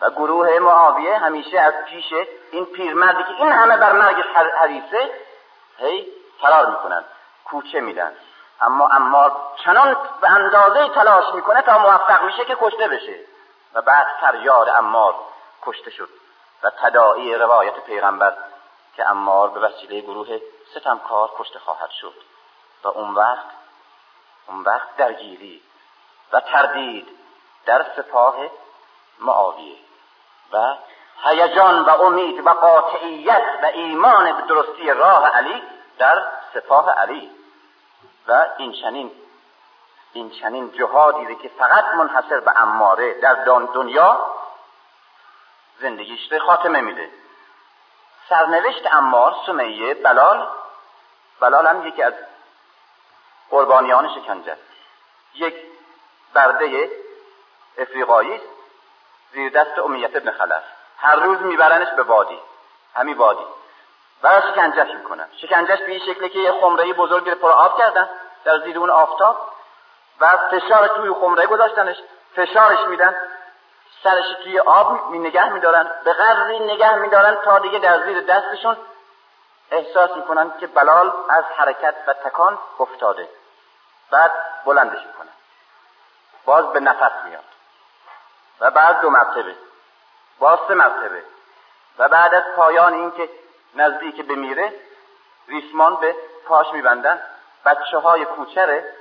[0.00, 2.12] و گروه معاویه همیشه از پیش
[2.50, 4.24] این پیرمردی که این همه بر مرگش
[4.56, 5.10] حریصه
[5.78, 6.06] هی
[6.40, 7.04] فرار می‌کنن
[7.44, 8.12] کوچه میدن.
[8.60, 9.30] اما اما
[9.64, 13.20] چنان به اندازه تلاش می‌کنه تا موفق میشه که کشته بشه.
[13.74, 15.14] و بعد فریاد امار
[15.62, 16.08] کشته شد
[16.62, 18.36] و تداعی روایت پیغمبر
[18.96, 20.38] که امار به وسیله گروه
[20.74, 22.14] ستمکار کشته خواهد شد.
[22.84, 23.46] و اون وقت
[24.48, 25.62] اون وقت درگیری
[26.32, 27.08] و تردید
[27.66, 28.36] در سپاه
[29.18, 29.76] معاویه
[30.52, 30.74] و
[31.24, 35.62] هیجان و امید و قاطعیت و ایمان به درستی راه علی
[35.98, 37.30] در سپاه علی.
[38.28, 39.12] و این چنین
[40.12, 43.34] این چنین جهادی که فقط منحصر به اماره در
[43.74, 44.20] دنیا
[45.80, 47.10] زندگیش خاتمه میده.
[48.28, 50.48] سرنوشت امار سمیه بلال
[51.40, 52.14] بلال هم یکی از
[53.50, 54.56] قربانیان شکنجه.
[55.34, 55.54] یک
[56.34, 56.90] برده
[57.78, 58.44] افریقایی است.
[59.32, 60.62] زیر دست امیت ابن خلف.
[60.98, 62.40] هر روز میبرنش به وادی.
[62.94, 63.44] همین وادی.
[64.22, 65.28] و شکنجهش می‌کنن.
[65.36, 68.08] شکنجهش به این شکلی که یه خمره بزرگ پر آب کردن.
[68.44, 69.52] در زیر اون آفتاب.
[70.20, 71.96] و فشار توی خمره گذاشتنش.
[72.36, 73.16] فشارش میدن.
[74.02, 75.90] سرش توی آب می نگه میدارن.
[76.04, 78.76] به قدری نگه میدارن تا دیگه در زیر دستشون
[79.70, 83.28] احساس می‌کنن که بلال از حرکت و تکان افتاده.
[84.10, 84.32] بعد
[84.64, 85.28] بلندش می‌کنن
[86.44, 87.44] باز به نفس میاد.
[88.60, 89.56] و بعد دو مرتبه.
[90.38, 91.24] باز سه مرتبه.
[91.98, 93.30] و بعد از پایان اینکه
[93.74, 94.74] نزدیک بمیره
[95.48, 97.22] ریسمان به پاش میبندن.
[97.64, 98.94] بچه های کوچره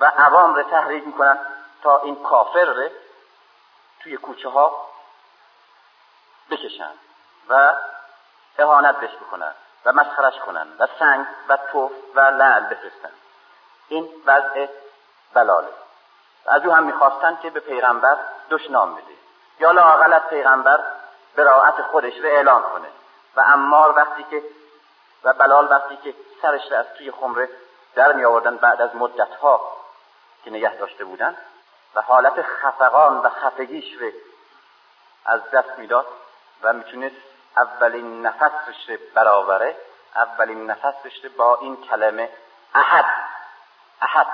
[0.00, 1.38] و عوام رو تحریک می‌کنن
[1.82, 2.88] تا این کافر رو
[4.00, 4.90] توی کوچه ها
[6.50, 6.92] بکشن
[7.48, 7.74] و
[8.58, 9.54] اهانت بهش بکنن
[9.84, 13.10] و مسخرش کنن و سنگ و توف و لعل بفرستن.
[13.88, 14.66] این وضع
[15.34, 15.68] بلاله.
[16.46, 18.16] از او هم می‌خواستن که به پیغمبر
[18.50, 19.14] دشنام بده.
[19.60, 20.84] یا لاقل از پیغمبر
[21.36, 22.88] براعت خودش رو اعلام کنه.
[23.36, 24.42] و امار وقتی که
[25.24, 27.48] و بلال وقتی که سرش رو از توی خمره
[27.94, 29.76] در می آوردن بعد از مدت ها
[30.44, 31.36] که نگه داشته بودن
[31.94, 34.10] و حالت خفقان و خفگیش رو
[35.24, 36.06] از دست می‌داد
[36.62, 37.16] و می‌تونست
[37.56, 39.76] اولین نفسش رو برآوره
[40.16, 42.30] اولین نفسش رو با این کلمه
[42.74, 43.04] احد
[44.02, 44.26] احد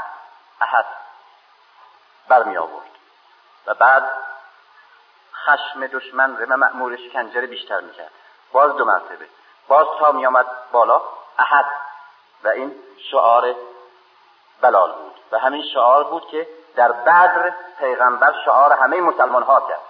[0.60, 0.86] احد
[2.28, 2.90] برمی آورد
[3.66, 4.10] و بعد
[5.34, 8.10] خشم دشمن رو و مأمور شکنجه بیشتر می‌کرد.
[8.52, 9.28] باز دو مرتبه.
[9.68, 11.02] باز تا میآمد بالا
[11.38, 11.64] احد
[12.44, 12.74] و این
[13.10, 13.54] شعار
[14.60, 15.20] بلال بود.
[15.32, 19.80] و همین شعار بود که در بدر پیغمبر شعار همه مسلمان ها کرد.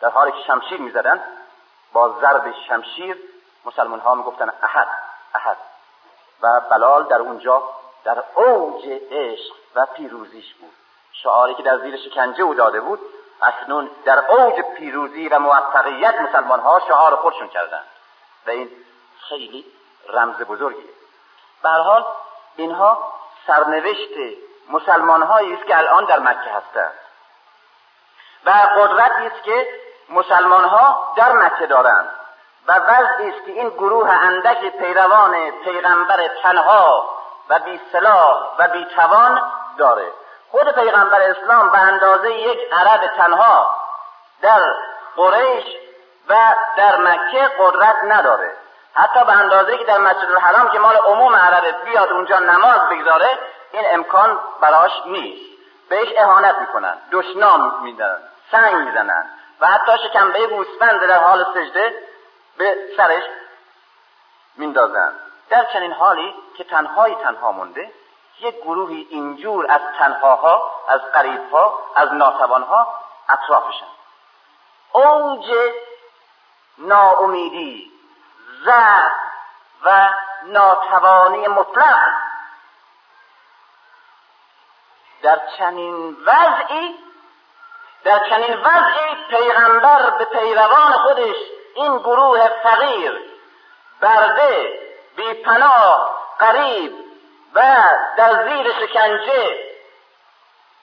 [0.00, 1.22] در حالی که شمشیر می‌زدن
[1.92, 3.18] با ضرب شمشیر
[3.64, 4.88] مسلمان ها می‌گفتن احد
[5.34, 5.56] احد.
[6.42, 7.62] و بلال در اونجا
[8.06, 10.72] در اوج عشق و پیروزیش بود.
[11.12, 13.00] شعاری که در زیر شکنجه او داده بود
[13.42, 17.84] اکنون در اوج پیروزی و موفقیت مسلمان ها شعار خودشون کردند.
[18.46, 18.70] و این
[19.28, 19.66] خیلی
[20.08, 20.90] رمز بزرگیه.
[21.62, 22.04] به حال
[22.56, 23.12] اینها
[23.46, 24.38] سرنوشت
[24.68, 26.94] مسلمان هایی است که الان در مکه هستند.
[28.44, 29.68] و قدرتی است که
[30.08, 32.10] مسلمان ها در مکه دارند.
[32.68, 37.15] و وضعی است که این گروه اندک پیروان پیغمبر تنها
[37.48, 39.42] و بی سلاح و بی توان
[39.78, 40.06] داره.
[40.50, 43.70] خود پیغمبر اسلام به اندازه یک عرب تنها
[44.42, 44.74] در
[45.16, 45.64] قریش
[46.28, 48.52] و در مکه قدرت نداره.
[48.94, 53.38] حتی به اندازه که در مسجد الحرام که مال عموم عربه بیاد اونجا نماز بگذاره
[53.72, 55.56] این امکان براش نیست.
[55.88, 59.30] بهش اهانت می‌کنن دشنام میدن سنگ می‌زنن
[59.60, 61.94] و حتی شکمبه گوسفند در حال سجده
[62.58, 63.22] به سرش
[64.56, 65.12] میندازن.
[65.48, 67.92] در چنین حالی که تنهایی تنها مونده
[68.40, 73.86] یک گروهی اینجور از تنهاها از قریبها از ناتوانها اطرافشن.
[74.92, 75.52] اوج
[76.78, 77.92] ناامیدی
[78.64, 79.12] ضعف
[79.84, 80.08] و
[80.44, 81.98] ناتوانی مطلق.
[85.22, 86.98] در چنین وضعی
[88.04, 91.36] در چنین وضعی پیغمبر به پیروان خودش
[91.74, 93.20] این گروه فقیر
[94.00, 94.85] برده
[95.16, 96.92] بیپناه قریب
[97.54, 97.60] و
[98.16, 99.58] در زیر شکنجه.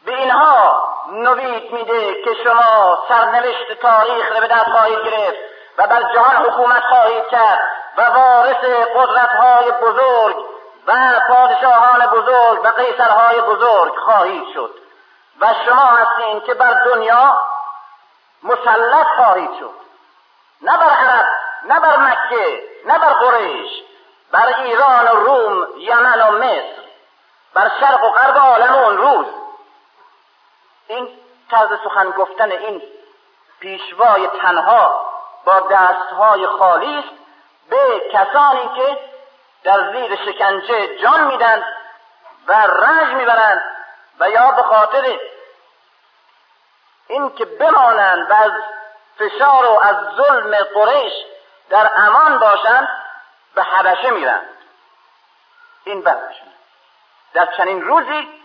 [0.06, 5.38] به اینها نوید میده که شما سرنوشت تاریخ را به دست خواهید گرفت
[5.78, 7.60] و بر جهان حکومت خواهید کرد
[7.98, 8.64] و وارث
[8.96, 10.46] قدرتهای بزرگ
[10.88, 10.94] و
[11.28, 14.76] پادشاهان بزرگ و قیصرهای بزرگ خواهید شد.
[15.42, 17.38] و شما هستین که بر دنیا
[18.44, 19.74] مسلط خواهید شد.
[20.62, 21.28] نه بر عرب
[21.64, 23.84] نه بر مکه نه بر قریش.
[24.34, 26.84] بر ایران و روم یمن و مصر
[27.54, 29.26] بر شرق و غرب عالم اون روز.
[30.88, 31.20] این
[31.52, 32.82] طرز سخن گفتن این
[33.60, 35.06] پیشوای تنها
[35.46, 37.10] با دستهای خالی است
[37.70, 39.00] به کسانی که
[39.64, 41.64] در زیر شکنجه جان میدن
[42.48, 43.62] و رنج می‌برند
[44.20, 45.20] و یا به خاطر
[47.08, 48.52] اینکه بمانند و از
[49.18, 51.14] فشار و از ظلم قریش
[51.70, 53.03] در امان باشند
[53.56, 54.42] به حبشه میرن.
[55.86, 56.48] این بحثشون
[57.34, 58.42] در چنین روزی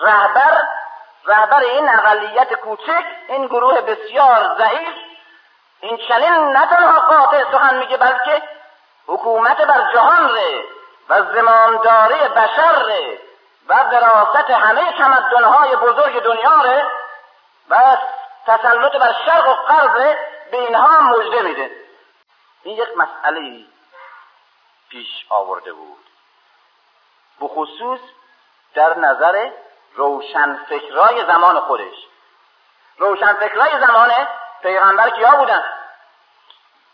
[0.00, 0.62] رهبر
[1.26, 4.94] رهبر این اقلیت کوچک این گروه بسیار ضعیف
[5.80, 8.42] این چنین نه تنها قاطع سخن میگه بلکه
[9.06, 10.64] حکومت بر جهان ره
[11.08, 13.18] و زمانداری بشر ره
[13.68, 16.86] و وراست همه تمدنهای بزرگ دنیا ره
[17.70, 17.96] و
[18.46, 20.16] تسلط بر شرق و غرب
[20.50, 21.70] به اینها مژده میده.
[22.62, 23.64] این یک مسئله
[24.90, 26.04] پیش آورده بود.
[27.40, 28.00] بخصوص
[28.74, 29.50] در نظر
[29.94, 32.06] روشنفکرای زمان خودش.
[32.98, 34.10] روشنفکرای زمان
[34.62, 35.64] پیغمبر کیا بودن؟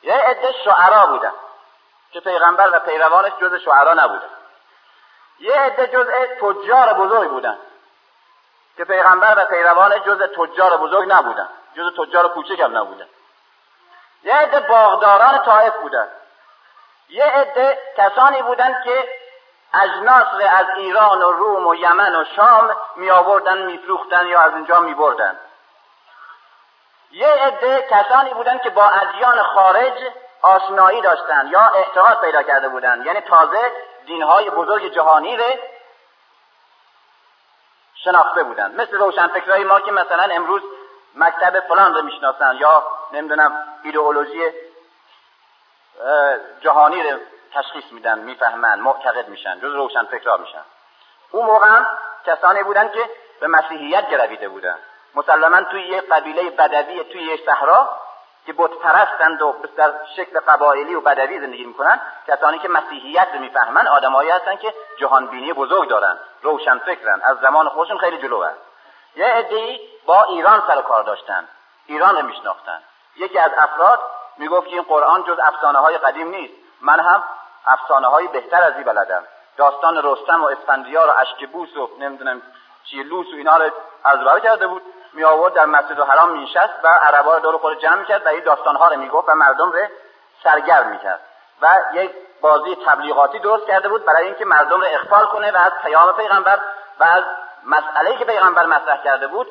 [0.03, 1.33] یه عده شعرا بودن
[2.11, 4.31] که پیغمبر و پیروانش جز شعرا نبودن.
[5.39, 7.59] یه عده جزء تجار بزرگ بودن
[8.77, 11.49] که پیغمبر و پیروانش جز تجار بزرگ نبودن.
[11.77, 13.07] جز تجار کوچک هم نبودن.
[14.23, 16.09] یه عده باغداران طائف بودن.
[17.09, 19.09] یه عده کسانی بودند که
[19.75, 24.81] اجناس از ایران و روم و یمن و شام می آوردن میفروختن یا از اینجا
[24.81, 25.39] می بردن
[27.11, 29.93] یه عده کسانی بودند که با ادیان خارج
[30.43, 33.07] آشنایی داشتند یا اعتقاد پیدا کرده بودند.
[33.07, 33.73] یعنی تازه
[34.07, 35.45] دینهای بزرگ جهانی رو
[37.95, 38.81] شناخته بودند.
[38.81, 40.63] مثل روشنفکرهای ما که مثلا امروز
[41.15, 44.53] مکتب فلان رو می‌شناسن یا نمی‌دونم ایدئولوژی
[46.61, 47.19] جهانی رو
[47.55, 50.63] تشخیص میدن می‌فهمن معتقد میشن جز روشن فکرها میشن.
[51.31, 51.69] اون موقع
[52.27, 54.79] کسانی بودن که به مسیحیت گرویده بودن.
[55.15, 57.89] مسلما توی یه قبیله بدوی توی یه صحرا
[58.47, 63.41] که بت پرستند و در شکل قبایلی و بدوی زندگی می‌کنن کسانی که مسیحیت رو
[63.41, 68.59] می‌فهمن آدمایی هستن که جهانبینی بزرگ دارن روشن فکرن از زمان خودشون خیلی جلو هست
[69.17, 71.49] یه عدهای با ایران سر کار داشتن
[71.87, 72.83] ایران رو میشناختن.
[73.17, 74.01] یکی از افراد
[74.39, 76.55] می‌گفت که این قرآن جز افسانه های قدیم نیست.
[76.81, 77.23] من هم
[77.67, 79.23] افسانه های بهتر از این بلدم.
[79.57, 82.43] داستان رستم و اسفندیار و اشکبوس و نمی‌دونم
[82.85, 83.71] چیه لوس و اینا رو
[84.05, 84.83] از کرده بود.
[85.13, 88.29] می آورد در مسجد حرام می نشست و عربا رو دور خود جمع کرد و
[88.29, 89.79] این داستان ها رو می‌گفت و مردم رو
[90.43, 91.21] سرگرم می‌کرد
[91.63, 92.11] و یک
[92.41, 96.61] بازی تبلیغاتی درست کرده بود برای اینکه مردم رو اخفال کنه و از پیام پیغمبر
[97.01, 97.25] و از
[97.65, 99.47] مسئله که پیغمبر مطرح کرده بود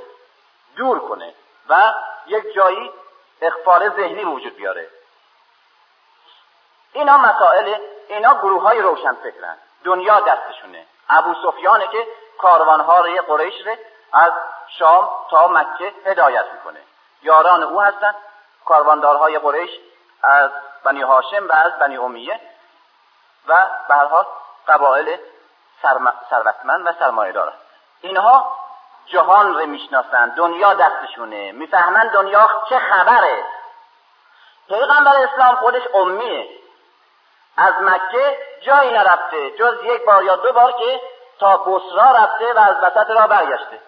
[0.77, 1.33] دور کنه.
[1.69, 1.93] و
[2.27, 2.91] یک جایی
[3.41, 4.89] اخفال ذهنی وجود بیاره.
[6.93, 7.75] اینا مسائل
[8.07, 10.85] اینا گروه های روشن فکرن دنیا دستشونه.
[11.09, 12.07] ابو سفیانه که
[12.37, 13.75] کاروانهای قریش رو
[14.13, 14.31] از
[14.67, 16.79] شام تا مکه هدایت می‌کنه.
[17.21, 18.15] یاران او هستن.
[18.65, 19.69] کارواندارهای قریش
[20.23, 20.51] از
[20.83, 22.39] بنی هاشم و از بنی امیه
[23.47, 24.25] و به هر حال
[24.67, 25.19] قبایل
[26.29, 27.53] ثروتمند و سرمایه دارن
[28.01, 28.64] اینها
[29.05, 31.51] جهان رو می‌شناسن دنیا دستشونه.
[31.51, 33.43] می‌فهمن دنیا چه خبره.
[34.67, 36.49] پیغمبر اسلام خودش امیه.
[37.57, 39.51] از مکه جایی نرفته.
[39.51, 41.01] جز یک بار یا دو بار که
[41.39, 43.79] تا بسرا رفته و از وسط را برگشته.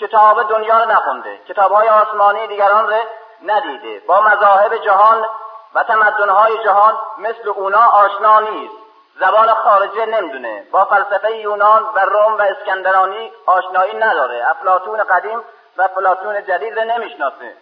[0.00, 1.38] کتاب دنیا رو نخونده.
[1.38, 2.96] کتاب های آسمانی دیگران رو
[3.42, 4.00] ندیده.
[4.06, 5.28] با مذاهب جهان
[5.74, 8.77] و تمدنهای جهان مثل اونا آشنا نیست.
[9.20, 10.66] زبان خارجه نمی‌دونه.
[10.70, 14.50] با فلسفه یونان و روم و اسکندرانی آشنایی نداره.
[14.50, 15.40] افلاتون قدیم
[15.76, 17.56] و افلاتون جدید رو نمی‌شناسه.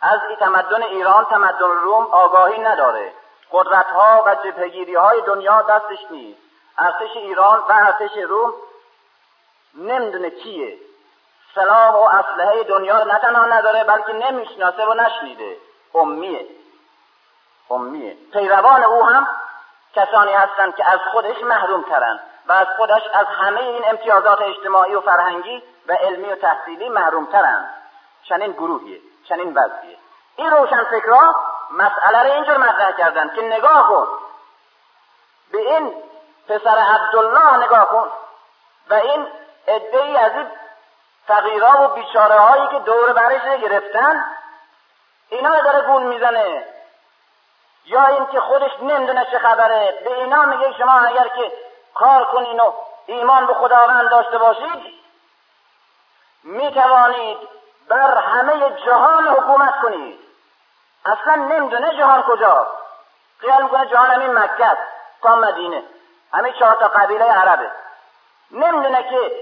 [0.00, 3.12] از این تمدن ایران تمدن روم آگاهی نداره.
[3.52, 6.40] قدرت ها و جبهگیری های دنیا دستش نیست.
[6.78, 8.54] ارتش ایران و ارتش روم
[9.74, 10.78] نمی‌دونه کیه.
[11.54, 15.56] سلاح و اسلحه دنیا نه تنها نداره بلکه نمی‌شناسه و نشنیده.
[15.94, 16.46] امیه.
[17.70, 18.16] امیه.
[18.32, 19.28] پیروان او هم
[19.96, 24.94] کسانی هستند که از خودش محروم ترند و از خودش از همه این امتیازات اجتماعی
[24.94, 27.74] و فرهنگی و علمی و تحصیلی محروم ترند
[28.22, 29.96] چنین گروهیه چنین وضعیه.
[30.36, 31.36] این روشن فکرها
[31.70, 34.06] مسئله رو اینجور مطرح کردن که نگاه کن.
[35.52, 35.94] به این
[36.48, 38.08] پسر عبدالله نگاه کن.
[38.90, 39.26] و این
[39.92, 40.46] ای از این
[41.26, 44.24] فقیرها و بیچاره هایی که دور برش گرفتن
[45.28, 46.75] اینا داره گول می‌زنه.
[47.86, 50.00] یا این که خودش نمی‌دونه چه خبره.
[50.04, 51.52] به اینا میگه شما اگر که
[51.94, 52.72] کار کنین و
[53.06, 54.94] ایمان به خداوند داشته باشید
[56.42, 57.38] می‌توانید
[57.88, 60.18] بر همه جهان حکومت کنید.
[61.04, 62.66] اصلا نمی‌دونه جهان کجا.
[63.38, 64.76] خیال می‌کنه جهان همین مکه
[65.22, 65.82] تا مدینه
[66.32, 67.70] همین چهار تا قبیله عربه.
[68.50, 69.32] نمی‌دونه که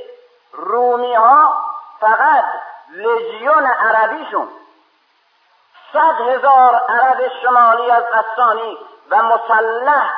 [0.53, 1.64] رومی ها
[2.01, 2.45] فقط
[2.90, 4.49] لژیون عربیشون.
[5.95, 8.78] صد هزار عرب شمالی از قسانی
[9.11, 10.11] و مسلح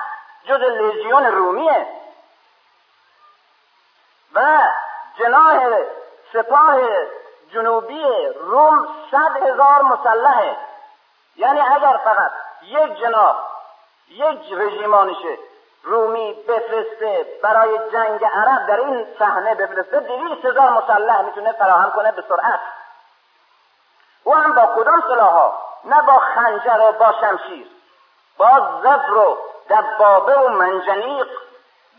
[0.45, 1.87] جز لژیون رومیه.
[4.35, 4.59] و
[5.19, 5.63] جناه
[6.33, 6.77] سپاه
[7.53, 8.05] جنوبی
[8.41, 10.57] روم صد هزار مسلحه.
[11.37, 12.31] یعنی اگر فقط
[12.63, 13.37] یک جناح
[14.09, 15.39] یک رژیمانشه
[15.83, 22.13] رومی بفرسته برای جنگ عرب در این صحنه بفرسته دویست هزار مسلح می‌تونه فراهم کنه
[22.13, 22.61] به سرعت.
[24.25, 27.67] او هم با کدام سلاحها؟ نه با خنجر و با شمشیر
[28.37, 29.39] با زفر و
[29.71, 31.29] دبابه و منجنیق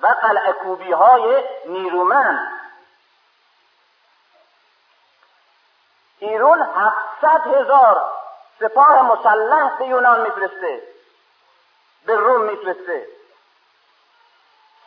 [0.02, 2.58] و قلع کوبی های نیرومند.
[6.20, 8.12] ایرون هفتصد هزار
[8.60, 10.82] سپاه مسلح به یونان میفرسته
[12.06, 13.08] به روم میفرسته.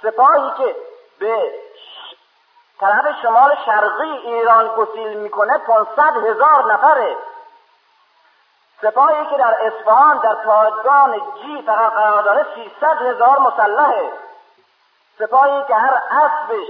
[0.03, 0.77] سپاهی که
[1.19, 1.55] به
[2.81, 7.17] طرف شمال شرقی ایران گسیل می‌کنه 500 هزار نفره.
[8.83, 14.13] سپاهی که در اصفهان در پادگان جی فقط قرار داره 300 هزار مسلحه.
[15.19, 16.69] سپاهی که هر اسبش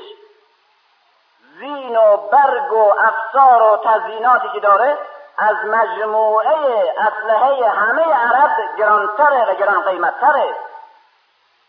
[1.59, 4.99] زین و برگ و افسار و تزییناتی که داره
[5.39, 10.55] از مجموعه اسلحه همه عرب گرانتره و گران قیمتتره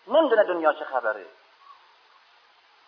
[0.08, 1.26] نمی‌دونه دنیا چه خبره.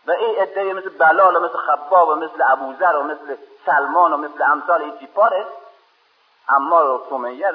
[0.08, 3.36] و این عده مثل بلال و مثل خباب و مثل ابوذر و مثل
[3.66, 5.45] سلمان و مثل امثال این تیپاره.
[6.50, 7.52] امار و سمیه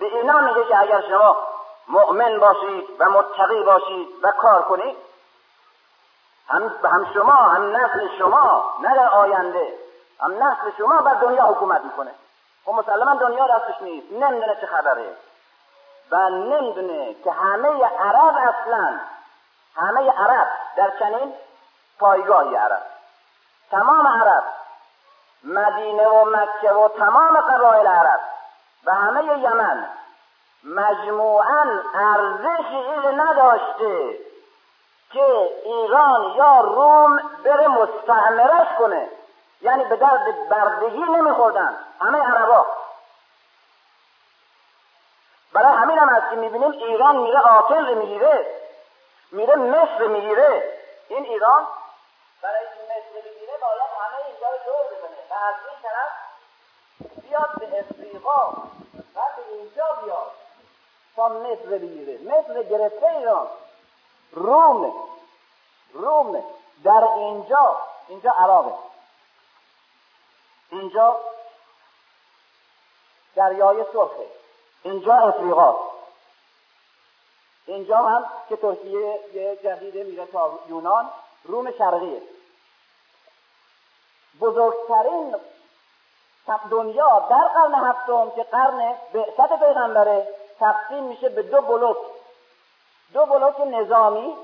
[0.00, 1.36] به اینا میگه که اگر شما
[1.88, 4.96] مؤمن باشید و متقی باشید و کار کنید
[6.48, 9.74] هم, هم شما هم نسل شما نه در آینده
[10.20, 12.14] هم نسل شما بر دنیا حکومت می‌کنه.
[12.64, 15.16] خب مسلما دنیا دستش نیست نمی‌دونه چه خبره.
[16.10, 19.00] و نمی‌دونه که همه عرب اصلا
[19.76, 21.34] همه عرب در چنین
[21.98, 22.82] پایگاهی عرب.
[23.70, 24.44] تمام عرب
[25.44, 28.20] مدینه و مکه و تمام قبایل عرب
[28.84, 29.88] و همه یمن
[30.64, 34.18] مجموعا ارزشی این نداشته
[35.12, 39.08] که ایران یا روم بره مستعمرش کنه.
[39.60, 41.76] یعنی به درد بردگی نمیخوردن.
[42.00, 42.66] همه عربا.
[45.52, 48.46] برای همین هم هست که می‌بینیم ایران میره آتل می‌گیره.
[49.32, 50.78] میره مصر می‌گیره.
[51.08, 51.66] این ایران
[52.42, 55.03] برای این مصر بگیره باید همه اینجا رو
[55.34, 56.12] و از این طرف
[57.22, 58.50] بیاد به افریقا
[59.14, 60.32] و به اینجا بیاد
[61.16, 62.18] تا مصر بگیره.
[62.18, 63.48] مصر گرفته ایران.
[64.32, 64.92] روم
[65.92, 66.44] روم
[66.84, 67.76] در اینجا.
[68.08, 68.74] اینجا عراقه.
[70.70, 71.20] اینجا
[73.34, 74.26] دریای سرخه
[74.82, 75.76] اینجا افریقا.
[77.66, 81.10] اینجا هم که ترکیه یه جدیده میره تا یونان
[81.44, 82.22] روم شرقیه.
[84.40, 85.36] بزرگترین
[86.70, 90.28] دنیا در قرن هفتم که قرن بعثت پیغمبره
[90.60, 91.96] تقسیم میشه به دو بلوک.
[93.12, 94.36] دو بلوک نظامی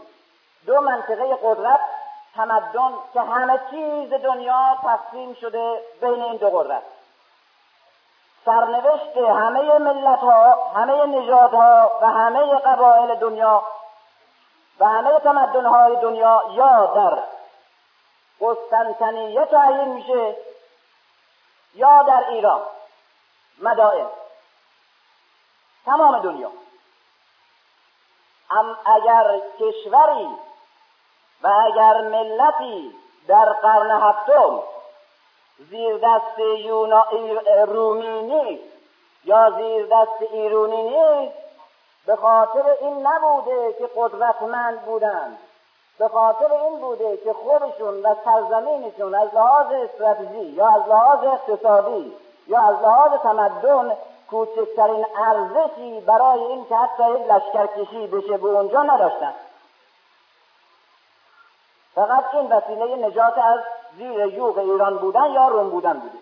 [0.66, 1.80] دو منطقه قدرت
[2.34, 6.82] تمدن که همه چیز دنیا تقسیم شده بین این دو قدرت.
[8.44, 13.62] سرنوشت همه ملت ها همه نژاد ها و همه قبایل دنیا
[14.80, 17.18] و همه تمدن های دنیا یا در
[18.40, 20.36] قسطنطنیه تعیین میشه
[21.74, 22.62] یا در ایران.
[23.58, 24.06] مدائن.
[25.86, 26.50] تمام دنیا.
[28.50, 30.28] ام اگر کشوری
[31.42, 32.94] و اگر ملتی
[33.28, 34.62] در قرن هفتم
[35.70, 37.06] زیر دست یونا
[37.64, 38.72] رومی نیست
[39.24, 41.38] یا زیر دست ایرونی نیست
[42.06, 45.38] به خاطر این نبوده که قدرتمند بودند.
[46.00, 52.16] به خاطر این بوده که خودشون و سرزمینشون از لحاظ استراتژی یا از لحاظ اقتصادی
[52.46, 53.96] یا از لحاظ تمدن
[54.30, 59.34] کوچکترین ارزشی برای این که حتی یک لشکرکشی بشه به اونجا نداشتن.
[61.94, 63.60] فقط این وسیله نجات از
[63.96, 66.18] زیر یوغ ایران بودن یا روم بودن بوده.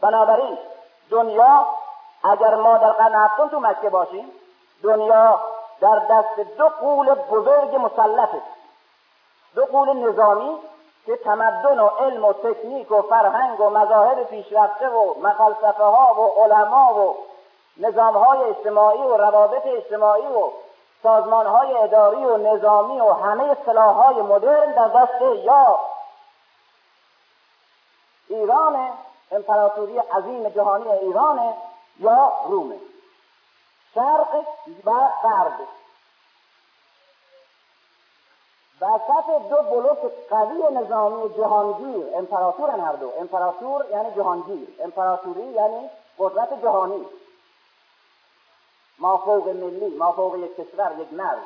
[0.00, 0.58] بنابراین
[1.10, 1.66] دنیا
[2.24, 4.32] اگر ما در قرن هفتم تو مکه باشیم
[4.82, 5.40] دنیا
[5.80, 8.42] در دست دو قول بزرگ مسلطه.
[9.56, 10.58] دو قول نظامی
[11.06, 16.42] که تمدن و علم و تکنیک و فرهنگ و مذاهب پیشرفته و مفلسفه ها و
[16.42, 17.16] علما و
[17.76, 20.50] نظام های اجتماعی و روابط اجتماعی و
[21.02, 25.78] سازمان های اداری و نظامی و همه سلاح های مدرن در دست یا
[28.28, 28.90] ایران
[29.30, 31.54] امپراتوری عظیم جهانی ایران
[31.98, 32.76] یا رومه
[33.94, 34.34] شرق
[34.84, 34.90] و
[35.22, 35.52] غرب.
[38.80, 39.98] وسط دو بلوک
[40.30, 43.12] قوی نظامی جهانگیر امپراتور هر دو.
[43.20, 44.68] امپراتور یعنی جهانگیر.
[44.84, 47.06] امپراتوری یعنی قدرت جهانی.
[48.98, 51.38] ما فوق ملی ما فوق یک کشور یک مرز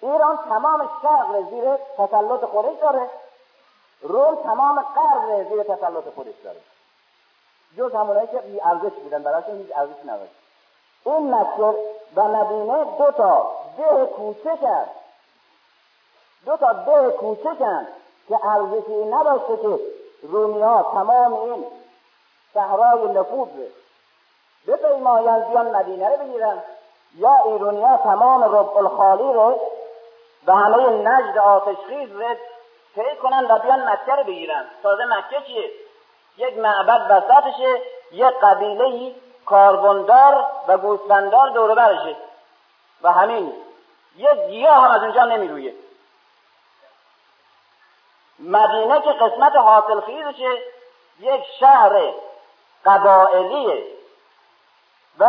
[0.00, 3.10] ایران تمام شرق زیر تسلط خودش داره.
[4.02, 6.60] روم تمام غرب زیر تسلط خودش داره.
[7.76, 10.32] جز همونایی که بی ارزش بودن براشون هیچ ارزش نداشت.
[11.04, 11.74] این مکه
[12.16, 14.86] و مدینه دو تا ده کوچکن
[16.46, 17.86] دو تا ده کوچکن
[18.28, 19.80] که ارزشی نداشته که
[20.22, 21.66] رومی ها تمام این
[22.54, 23.48] صحرای نفوذ
[24.66, 26.62] بپیمایند بیان مدینه رو بگیرن.
[27.16, 29.60] یا ایرونی ها تمام ربع الخالی رو
[30.46, 32.34] و همه نجد آتشخیز رو
[32.94, 34.64] طی کنن و بیان مکه رو بگیرن.
[34.82, 35.70] تازه مکه چیه؟
[36.36, 37.80] یک معبد وسطشه
[38.12, 39.14] یک قبیله
[39.46, 42.16] کاربندار و گوسفندار دور برشه.
[43.02, 43.52] و همین
[44.16, 45.74] یک گیاه هم از اونجا نمیرویه.
[48.44, 50.58] مدینه که قسمت حاصل خیزشه
[51.20, 52.12] یک شهر
[52.84, 53.84] قبائلیه
[55.18, 55.26] و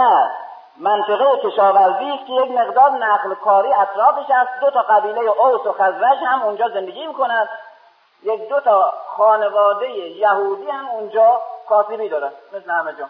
[0.78, 4.52] منطقه کشاورزی است که یک مقدار نقل کاری اطرافش است.
[4.62, 7.50] دو تا قبیله اوس و خزرج هم اونجا زندگی می‌کنند.
[8.24, 12.32] یک دو تا خانواده یهودی هم اونجا کاسبی دارن.
[12.54, 13.10] مثل همه جا.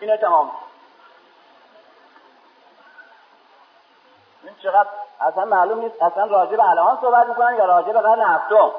[0.00, 0.50] اینه تمام.
[4.42, 4.88] این چقدر
[5.20, 8.70] اصلا معلوم نیست اصلا راجع به الان صحبت می‌کنن یا راجع به قرن هفتم.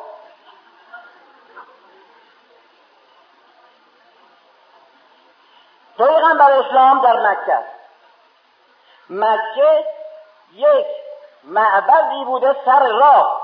[5.98, 7.64] پیغمبر اسلام در مکه
[9.10, 9.86] مکه
[10.54, 10.86] یک
[11.44, 13.42] معبدی بوده سر راه.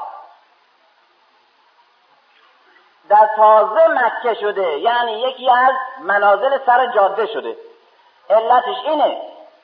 [3.09, 7.57] در تازه مکه شده یعنی یکی از منازل سر جاده شده.
[8.29, 9.21] علتش اینه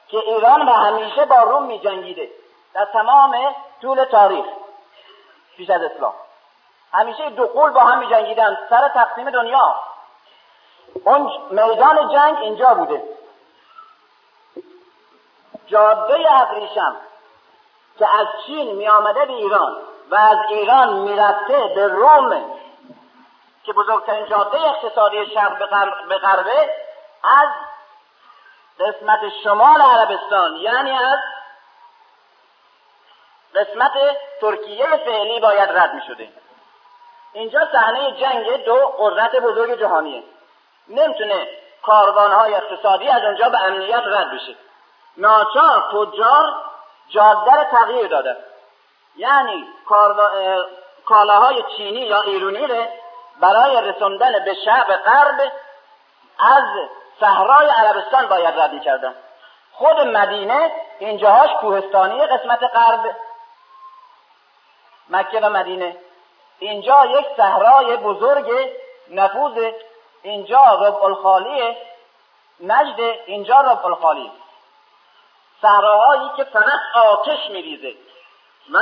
[0.08, 2.41] که ایران و همیشه با روم می جنگیده
[2.74, 4.46] در تمام طول تاریخ
[5.58, 6.14] پیش از اسلام.
[6.94, 9.76] همیشه دو قول با هم می جنگیدن سر تقسیم دنیا.
[11.04, 13.04] اون میدان جنگ اینجا بوده.
[15.68, 16.96] جاده ابریشم
[18.00, 19.82] که از چین می آمده به ایران
[20.12, 22.44] و از ایران می‌رفته به روم
[23.64, 25.58] که بزرگترین جاده اقتصادی شرق
[26.10, 26.70] به غربه
[27.24, 27.50] از
[28.80, 31.20] قسمت شمال عربستان یعنی از
[33.56, 33.92] قسمت
[34.42, 36.30] ترکیه فعلی باید رد می شده
[37.34, 40.24] اینجا صحنه جنگ دو قدرت بزرگ جهانیه.
[40.88, 41.48] نمی‌تونه
[41.84, 44.56] کاروانهای اقتصادی از اونجا به امنیت رد بشه.
[45.18, 46.54] ناچار تجار
[47.10, 48.38] جاده تغییر داده.
[49.16, 49.68] یعنی
[51.06, 52.86] کالاهای چینی یا ایرونی رو
[53.42, 55.52] برای رسوندن به شعب غرب
[56.40, 56.64] از
[57.20, 59.16] صحرای عربستان باید رد می‌کردن.
[59.74, 63.16] خود مدینه اینجاهاش کوهستانی قسمت غرب
[65.12, 65.98] مکه و مدینه.
[66.60, 68.72] اینجا یک صحرای بزرگ
[69.10, 69.72] نفوذ
[70.22, 71.78] اینجا ربع الخالی
[72.60, 74.32] نجد اینجا ربع الخالی.
[75.62, 77.96] صحراهایی که فقط آتش میریزه.
[78.72, 78.80] و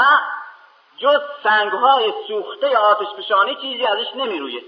[0.98, 4.64] جز سنگهای سوخته آتش فشانی چیزی ازش نمیرویه.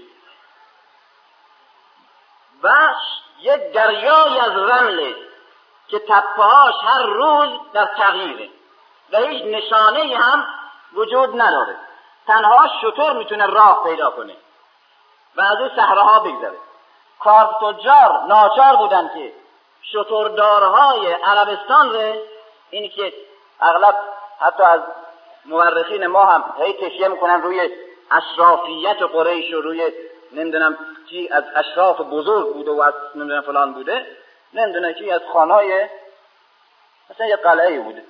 [2.62, 2.94] و
[3.40, 5.14] یک دریای از رمله
[5.88, 8.48] که تپهاش هر روز در تغییره.
[9.12, 10.46] و هیچ نشانه هم
[10.94, 11.76] وجود نداره.
[12.26, 14.36] تنها شطور می‌تونه راه پیدا کنه
[15.36, 16.56] و از اون صحراها بگذره.
[17.20, 19.32] کار تجار ناچار بودن که
[19.82, 22.14] شطوردارهای عربستان رو
[22.70, 23.12] اینی که
[23.60, 23.94] اغلب
[24.40, 24.80] حتی از
[25.44, 27.70] مورخین ما هم هی تشیه می‌کنن روی
[28.10, 29.92] اشرافیت قریش و روی
[30.32, 30.78] نمی‌دونم
[31.08, 34.06] کی از اشراف بزرگ بوده و از نمی‌دونم فلان بوده.
[34.52, 35.88] نمی‌دونم کی از خانای
[37.10, 38.04] مثلا یه قلعه بوده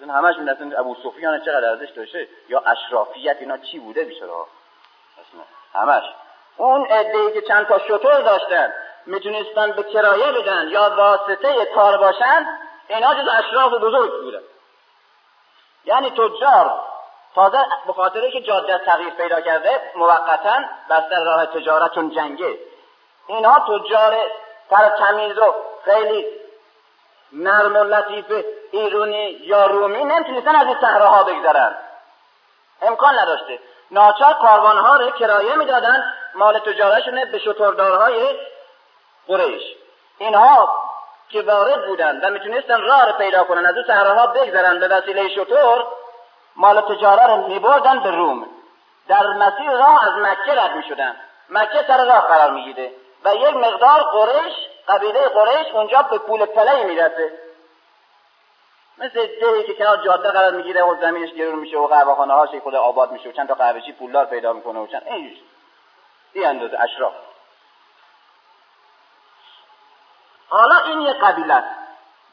[0.00, 4.26] این همش می‌دونن ابو سفیان چقدر ارزش داشته؟ یا اشرافیت اینا چی بوده بیشتر
[5.74, 6.02] همش.
[6.56, 8.72] اون عده که چند تا شطور داشتن
[9.06, 12.46] می‌تونستن به کرایه بدن یا واسطه کار باشن
[12.88, 14.42] اینا جز اشراف بزرگ بودن.
[15.84, 16.80] یعنی تجار
[17.34, 20.58] تازه به خاطر که جاده تغییر پیدا کرده موقتا
[20.90, 22.58] بستر راه تجارتون جنگه.
[23.26, 24.16] اینها تجار
[24.70, 25.54] تر تمیز و
[25.84, 26.26] خیلی
[27.32, 31.74] نرم و لطیف ایرونی یا رومی نمی‌تونستن از این صحراها بگذرن.
[32.82, 33.58] امکان نداشته.
[33.90, 36.14] ناچار کاروانها رو کرایه می‌دادن.
[36.34, 38.38] مال تجارتشون به شطوردارهای
[39.28, 39.62] قریش.
[40.18, 40.68] اینها
[41.28, 45.28] که وارد بودن و می‌تونستن راه رو پیدا کنن از اون صحراها بگذرن به وسیله
[45.28, 45.86] شطور
[46.56, 48.46] مال تجاره رو میبردن به روم.
[49.08, 51.16] در مسیر راه از مکه رد می‌شدن.
[51.50, 52.92] مکه سر راه قرار می‌گیره.
[53.24, 54.54] و یک مقدار قریش
[54.88, 57.38] قبیله قریش اونجا به پول پله می‌رسه.
[58.98, 62.74] مثل دهی که کنار جاده قرار می‌گیره و زمینش گرون میشه و قهوهخانه هاش خود
[62.74, 65.36] آباد میشه و چند تا قهوهچی پولدار پیدا می‌کنه و چند این
[66.32, 67.12] این اندازه اشراف.
[70.48, 71.64] حالا این یک قبیله.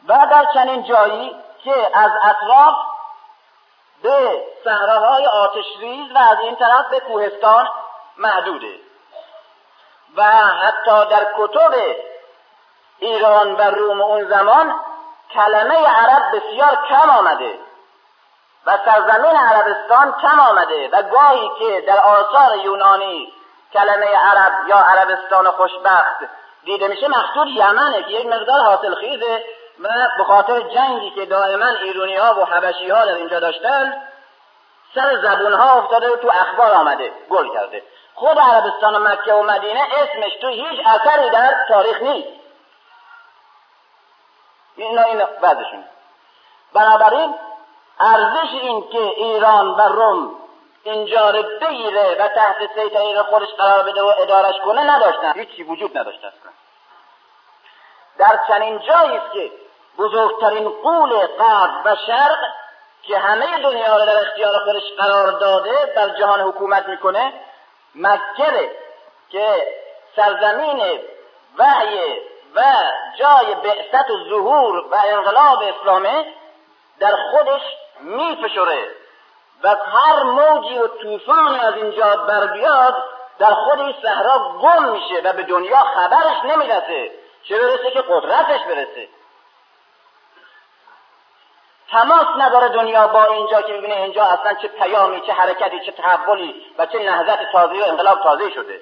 [0.07, 2.75] و در چنین جایی که از اطراف
[4.03, 7.69] به صحراهای آتشریز و از این طرف به کوهستان
[8.17, 8.79] محدوده.
[10.15, 11.95] و حتی در کتب
[12.99, 14.75] ایران و روم اون زمان
[15.33, 17.59] کلمه عرب بسیار کم آمده
[18.65, 23.33] و سرزمین عربستان کم آمده و گاهی که در آثار یونانی
[23.73, 26.17] کلمه عرب یا عربستان خوشبخت
[26.63, 29.43] دیده میشه مقصود یمنه که یک مقدار حاصل خیزه
[29.79, 34.01] و به خاطر جنگی که دائما ایرونی ها و حبشی ها در اینجا داشتن
[34.95, 37.83] سر زبون ها افتاده تو اخبار آمده گل کرده.
[38.15, 42.44] خود عربستان و مکه و مدینه اسمش تو هیچ اثری در تاریخ نیست.
[44.75, 45.83] اینا این بعدشون.
[46.73, 47.35] بنابراین
[47.99, 50.35] ارزش این که ایران و روم
[50.83, 55.33] اینجا رو بگیره و تحت سیطره خودش قرار بده و ادارش کنه نداشتن.
[55.33, 56.51] هیچی وجود نداشته اصلا.
[58.17, 59.51] در چنین جایی است که
[59.97, 62.37] بزرگترین قول غرب و شرق
[63.03, 67.33] که همه دنیا رو در اختیار خودش قرار داده در جهان حکومت می‌کنه
[67.95, 68.71] مکه
[69.29, 69.67] که
[70.15, 70.99] سرزمین
[71.57, 72.21] وحی
[72.55, 72.61] و
[73.19, 76.33] جای بعثت و ظهور و انقلاب اسلامه
[76.99, 77.61] در خودش
[77.99, 78.87] میفشره
[79.63, 83.03] و هر موجی و طوفان از اینجا بر بیاد
[83.39, 87.11] در خود این صحرا گم میشه و به دنیا خبرش نمی‌رسه
[87.43, 89.07] چه برسه که قدرتش برسه.
[91.91, 96.65] تماس نداره دنیا با اینجا که می‌بینه اینجا اصلا چه پیامی چه حرکتی چه تحولی
[96.77, 98.81] و چه نهضت تازه و انقلاب تازه شده.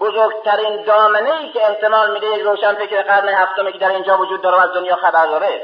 [0.00, 4.42] بزرگترین دامنه ای که احتمال میده یک روشن فکر قرن هفتمه که در اینجا وجود
[4.42, 5.62] داره و از دنیا خبر داره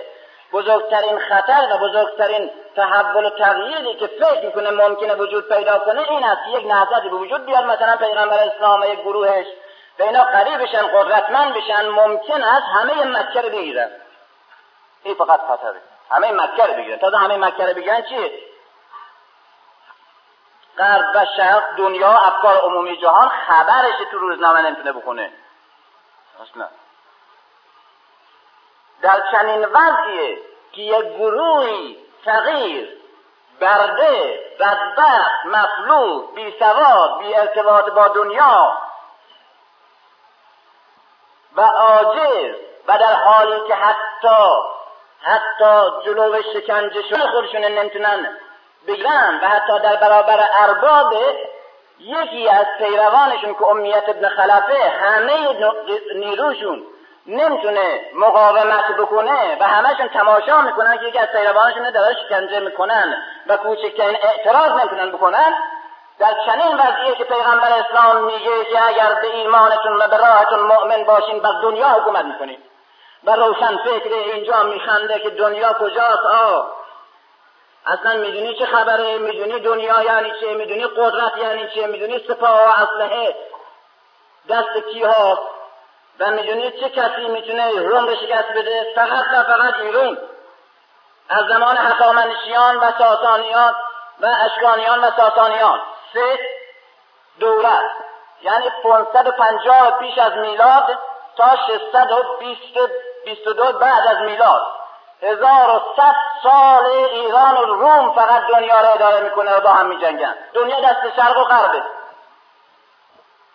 [0.52, 6.24] بزرگترین خطر و بزرگترین تحول و تغییری که فکر می‌کنه ممکنه وجود پیدا کنه این
[6.24, 9.46] است یک نهضتی به وجود بیاد مثلا پیغمبر اسلام و یک گروهش
[9.98, 13.90] به اینا قریب بشن قدرتمند بشن ممکن است همه مکه رو بگیرن.
[15.02, 15.80] این فقط خطره
[16.10, 16.98] همه مکه رو بگیرن.
[16.98, 18.32] تازه همه مکه رو بگیرن چیه؟
[20.78, 25.32] غرب و شرق دنیا افکار عمومی جهان خبرش تو روزنامه نمی‌تونه بکنه
[26.42, 26.68] اصلا
[29.02, 30.38] در چنین وضعیه
[30.72, 33.02] که یک گروهی فقیر
[33.60, 35.46] برده بدبخت
[36.34, 38.78] بی سواد بی ارتباط با دنیا
[41.56, 42.56] و عاجز
[42.88, 44.50] و در حالی که حتی
[45.22, 48.38] حتی جلو شکنجه شده خودشون نمی‌تونن
[48.88, 51.14] بگیرن و حتی در برابر ارباب
[51.98, 55.32] یکی از پیروانشون که امیت ابن خلفه همه
[56.14, 56.82] نیروشون
[57.26, 63.56] نمی‌تونه مقاومت بکنه و همشون تماشا می‌کنن که یکی از پیروانشون داره شکنجه می‌کنن و
[63.56, 65.54] کوچکترین اعتراض نمی‌تونن بکنن
[66.18, 71.04] در چنین وضعیه که پیغمبر اسلام میگه که اگر به ایمانتون و به راهتون مؤمن
[71.04, 72.58] باشین بر دنیا حکومت می‌کنید
[73.24, 76.81] و روشن فکر اینجا میخنده که دنیا کجاست؟ آه
[77.86, 82.82] اصلا می‌دونی چه خبره؟ می‌دونی دنیا یعنی چه؟ می‌دونی قدرت یعنی چه؟ می‌دونی سپاه و
[82.82, 83.36] اسلحه؟
[84.50, 85.04] دست کی
[86.20, 90.18] و می‌دونی چه کسی می‌تونه روم به شکست بده؟ فقط و فقط ایرون
[91.28, 93.74] از زمان حقامنشیان و ساسانیان
[94.20, 95.80] و اشکانیان و ساسانیان.
[96.12, 96.38] سه
[97.40, 97.90] دولت.
[98.42, 100.98] یعنی 550 پیش از میلاد
[101.36, 104.81] تا 622 بعد از میلاد.
[105.22, 109.86] هزار و صد سال ایران و روم فقط دنیا را اداره می‌کنه و با هم
[109.86, 110.34] میجنگن.
[110.54, 111.82] دنیا دست شرق و غربه.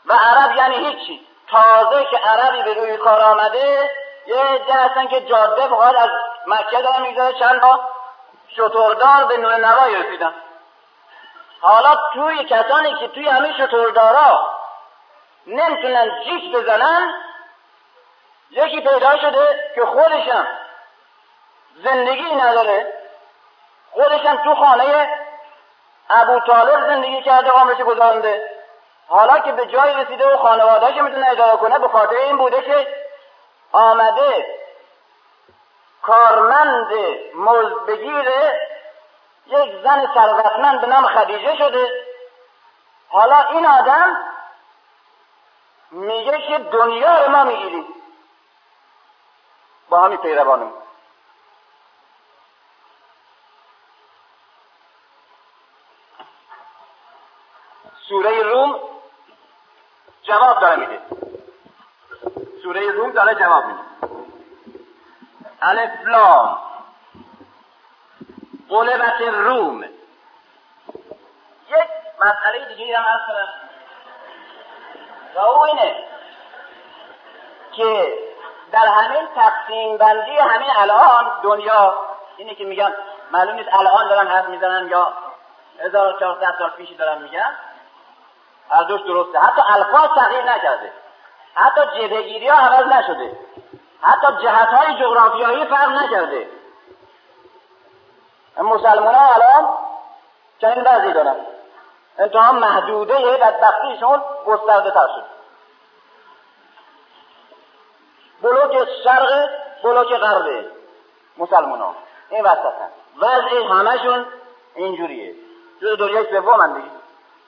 [0.05, 1.27] و عرب یعنی هیچی.
[1.51, 3.91] تازه که عربی به روی کار آمده
[4.27, 6.09] یه عده هستن که جاده فقط از
[6.47, 7.39] مکه دارن می‌گذاره.
[7.39, 7.79] چند تا؟
[8.47, 10.33] شطوردار به نور نوایی رسیدن.
[11.61, 14.53] حالا توی کسانی که توی همه شطوردارا
[15.47, 17.13] نمی‌تونن جیک بزنن
[18.51, 20.47] یکی پیدا شده که خودشم
[21.83, 22.93] زندگی نداره.
[23.91, 25.19] خودشم تو خانه
[26.09, 28.49] ابو طالب زندگی کرده عمرش گذارنده.
[29.07, 32.87] حالا که به جای رسیده و خانوادهش می‌تونه اداره کنه به خاطر این بوده که
[33.71, 34.59] آمده
[36.01, 36.93] کارمند
[37.35, 38.61] مزد بگیره
[39.47, 42.05] یک زن ثروتمند به نام خدیجه شده.
[43.09, 44.17] حالا این آدم
[45.91, 47.87] میگه که دنیا رو ما می‌گیریم.
[49.89, 50.71] با همین پیروانم
[58.09, 58.79] سوره روم
[60.23, 60.99] جواب داره میده.
[62.63, 63.79] سوره روم داره جواب میده.
[65.61, 66.57] الفلام
[68.69, 69.89] قلبت روم یک
[72.19, 73.47] مسئله دیگه هم عرض کنم.
[75.35, 76.03] و اینه
[77.71, 78.17] که
[78.71, 81.97] در همین تقسیم بندی همین الان دنیا
[82.37, 82.93] اینه که میگن
[83.31, 85.13] معلوم نیست الان دارن حرف می‌زنن یا
[85.79, 87.57] 1400 سال پیشی دارن میگن.
[88.69, 89.39] هر درسته.
[89.39, 90.91] حتی الفاظ تغییر نکرده.
[91.55, 93.39] حتی جبهگیری ها عوض نشده.
[94.01, 96.49] حتی جهت های جغرافیایی فرق نکرده.
[98.57, 99.67] مسلمان ها الان
[100.61, 101.35] چنین وضعی دارن
[102.19, 105.23] انتها محدوده بدبختیشون گسترده تر شد.
[108.41, 109.49] بلوک شرق
[109.83, 110.65] بلوک غربه
[111.37, 111.95] مسلمان ها
[112.29, 112.73] این وسط
[113.17, 114.25] وضع همشون
[114.75, 115.35] اینجوریه.
[115.81, 116.96] جز دنیای سوم هم دیگه.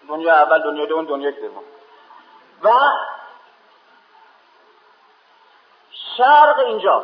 [0.08, 1.64] دنیا اول دنیا دوم دنیا سوم.
[2.64, 2.70] و
[6.18, 7.04] شرق اینجا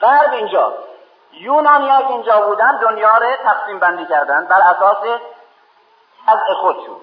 [0.00, 0.74] غرب اینجا
[1.32, 5.20] یونانیا که اینجا بودن دنیا رو تقسیم بندی کردن بر اساس
[6.26, 7.00] از خودشون.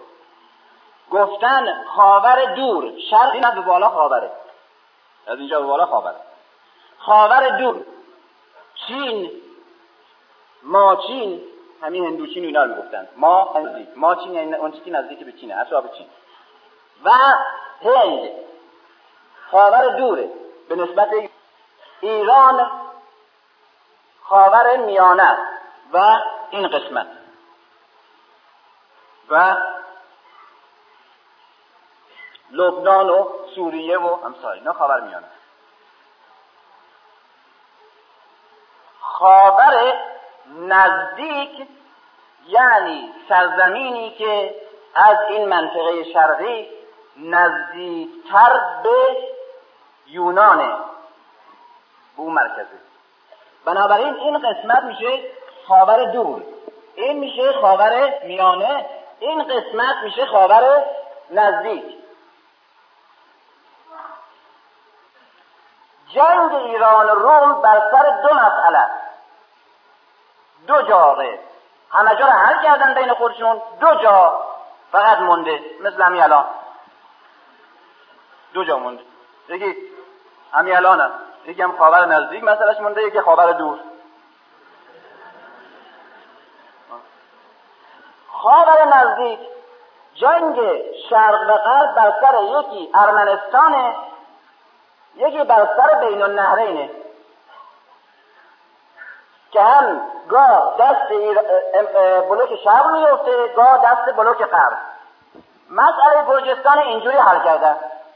[1.12, 4.32] گفتن خاور دور شرق این به بالا خاوره.
[5.28, 6.16] از اینجا به بالا خاوره.
[7.00, 7.86] خاور دور.
[8.88, 9.32] چین
[10.64, 11.44] ماچین
[11.82, 13.08] همین هندوچین اینا رو می‌گفتن.
[13.16, 13.88] ما نزدیک.
[13.96, 16.08] ما چین یعنی اون چیزی نزدیک به چینه؟ اصحاب چین.
[17.04, 17.12] و
[17.84, 18.30] هند.
[19.52, 20.30] خاور دوره.
[20.70, 21.10] به نسبت
[22.02, 22.72] ایران
[24.24, 25.38] خاور میانه
[25.94, 27.08] و این قسمت.
[29.30, 29.58] و
[32.52, 35.28] لبنان و سوریه و همسایه اینا خاور میانه.
[39.00, 39.94] خاور
[40.56, 41.68] نزدیک
[42.48, 44.56] یعنی سرزمینی که
[44.96, 46.70] از این منطقه شرقی
[47.18, 49.18] نزدیکتر به
[50.08, 50.68] یونانه
[52.18, 52.78] به اون مرکزه
[53.66, 55.20] بنابراین این قسمت میشه
[55.68, 56.44] خاور دور
[56.98, 58.86] این میشه خاور میانه.
[59.20, 60.84] این قسمت میشه خاور
[61.30, 61.84] نزدیک.
[66.14, 68.90] جنگ ایران روم بر سر دو مسئله.
[70.68, 71.40] دو جاقه
[71.92, 73.62] همه جا رو حل کردن بین خودشون.
[73.80, 74.42] دو جا
[74.92, 75.62] فقط مونده.
[75.82, 76.46] مثل همین الان.
[78.54, 79.04] دو جا مونده.
[79.50, 79.76] یکی
[80.54, 81.12] همین الان
[81.46, 83.80] یکی هم خاور نزدیک مثلش مونده یکی خاور دور.
[88.32, 89.40] خاور نزدیک
[90.14, 90.60] جنگ
[91.10, 93.96] شرق و غرب بر سر یکی ارمنستانه
[95.16, 96.90] یکی بر سر بین النهرینه.
[99.58, 101.10] که هم گاه دست
[102.30, 104.78] بلوک شرق میفته گاه دست بلوک غرب.
[105.70, 107.76] مسئله گرجستان اینجوری حل کردن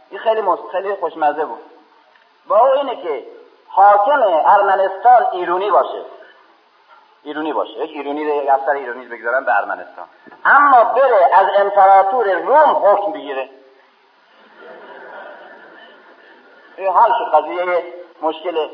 [0.10, 1.62] این خیلی مست خیلی خوشمزه بود.
[2.48, 3.28] با او اینه که
[3.68, 6.02] حاکم ارمنستان ایرونی باشه.
[7.24, 7.72] ایرونی باشه.
[7.72, 10.06] یک ایرونی رو اثر ایرونی بگذارن به ارمنستان.
[10.46, 13.50] اما بره از امپراتور روم حکم بگیره.
[16.78, 17.36] حل شد.
[17.36, 17.84] قضیه
[18.22, 18.70] مشکل.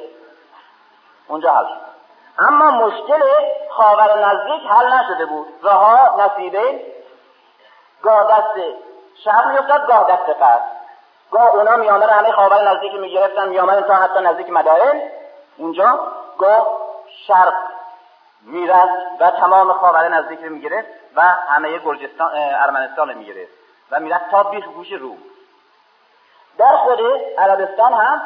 [1.27, 1.96] اونجا حل شد.
[2.39, 3.21] اما مشکل
[3.69, 5.47] خاور نزدیک حل نشده بود.
[5.63, 6.81] رها نصیبه
[8.03, 8.59] گاه دست
[9.23, 10.61] شرق میافتاد گاه دست قرد
[11.31, 15.01] گاه اونا میامه رو همه خاور نزدیک می‌گرفتن میامدن تا حتی نزدیک مدائن.
[15.57, 15.99] اونجا
[16.37, 16.67] گاه
[17.27, 17.53] شرق
[18.41, 18.89] می‌رفت
[19.19, 23.51] و تمام خاور نزدیک رو می‌گرفت و همه گرجستان ارمنستان رو می‌گرفت
[23.91, 25.17] و می‌رفت تا بیخ گوش روم.
[26.57, 26.99] در خود
[27.37, 28.21] عربستان هم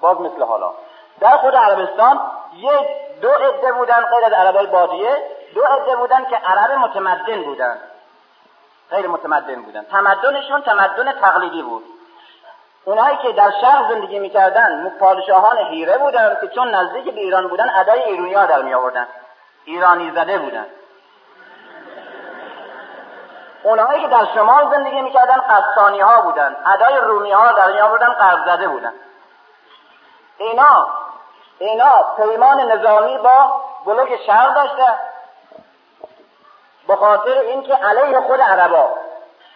[0.00, 0.72] باز مثل حالا.
[1.20, 2.20] در خود عربستان
[2.56, 2.88] یک
[3.20, 5.16] دو عده بودن غیر از عربای بادیه
[5.54, 7.78] دو عده بودن که عرب متمدن بودن.
[8.90, 9.84] غیر متمدن بودن.
[9.84, 11.84] تمدنشون تمدن تقلیدی بود.
[12.84, 17.70] اونایی که در شهر زندگی می‌کردن پادشاهان هیره بودن که چون نزدیک به ایران بودن
[17.70, 19.06] ادای ایرونی ها در می آوردن
[19.64, 20.66] ایرانی زده بودن.
[23.62, 26.56] اونایی که در شمال زندگی می‌کردن قسطانی ها بودن.
[26.66, 28.92] ادای رومی ها در می آوردن قرض زده بودن.
[30.38, 30.88] اینا
[31.58, 34.98] اینا پیمان نظامی با بلوک شهر داشته.
[36.88, 38.88] به خاطر اینکه علیه خود عربا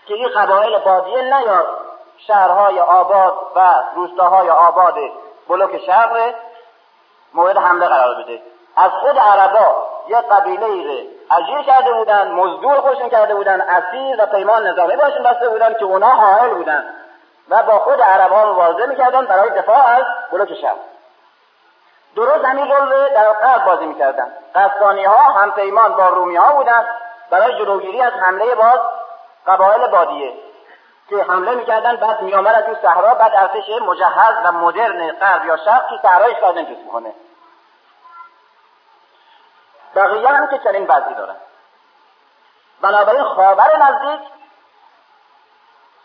[0.07, 1.67] که این قبایل بادیه نیاد
[2.27, 4.95] شهرهای آباد و روستاهای آباد
[5.49, 6.35] بلوک شهر
[7.35, 8.43] مورد حمله قرار بده.
[8.77, 9.77] از خود عربا
[10.09, 15.23] یه قبیله ای اجیر کرده بودن مزدور خوشون کرده بودن اسیر و پیمان نظامی باشون
[15.23, 16.85] بسته بودن که اونا حائل بودن
[17.49, 20.77] و با خود عرب ها مبارزه می‌کردن برای دفاع از بلوک شهر
[22.17, 24.33] درست همین رول در قرب بازی می‌کردن.
[24.55, 26.87] قسطانی ها هم پیمان با رومی ها بودن.
[27.31, 28.81] برای جلوگیری از حمله باز
[29.47, 30.35] قبایل بادیه
[31.09, 35.89] که حمله می‌کردن بعد میامدن تو صحرا بعد ارتش مجهز و مدرن غرب یا شرق
[35.89, 37.15] تو صحرا اشکال نمی‌تونست می‌کنه.
[39.95, 41.37] بقیه هم که چنین وضعی دارن.
[42.83, 44.21] بنابراین خاور نزدیک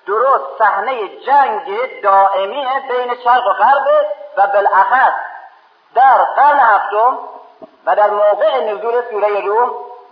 [0.08, 4.06] درست صحنه جنگ دائمی بین شرق و غرب
[4.38, 5.14] و بالاخص
[5.96, 7.18] در قرن هفتم
[7.86, 9.72] و در موقع نزول سوره روم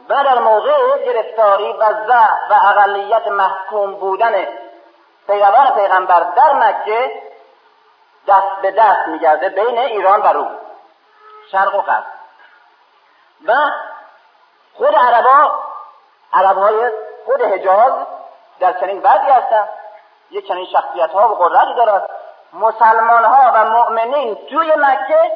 [0.10, 4.48] و در موقع گرفتاری و ضعف و اقلیت محکوم بودن
[5.28, 7.12] پیروان پیغمبر در مکه
[8.28, 10.58] دست به دست میگرده بین ایران و روم.
[11.52, 12.04] شرق و غرب.
[13.48, 13.54] و
[14.74, 15.52] خود عربا
[16.34, 16.92] عربهای
[17.26, 17.94] خود حجاز
[18.60, 19.70] در چنین وضعی هستند.
[20.32, 22.10] یک چنین شخصیت ها و قدرتی دارد.
[22.54, 25.32] مسلمان ها و مؤمنین توی مکه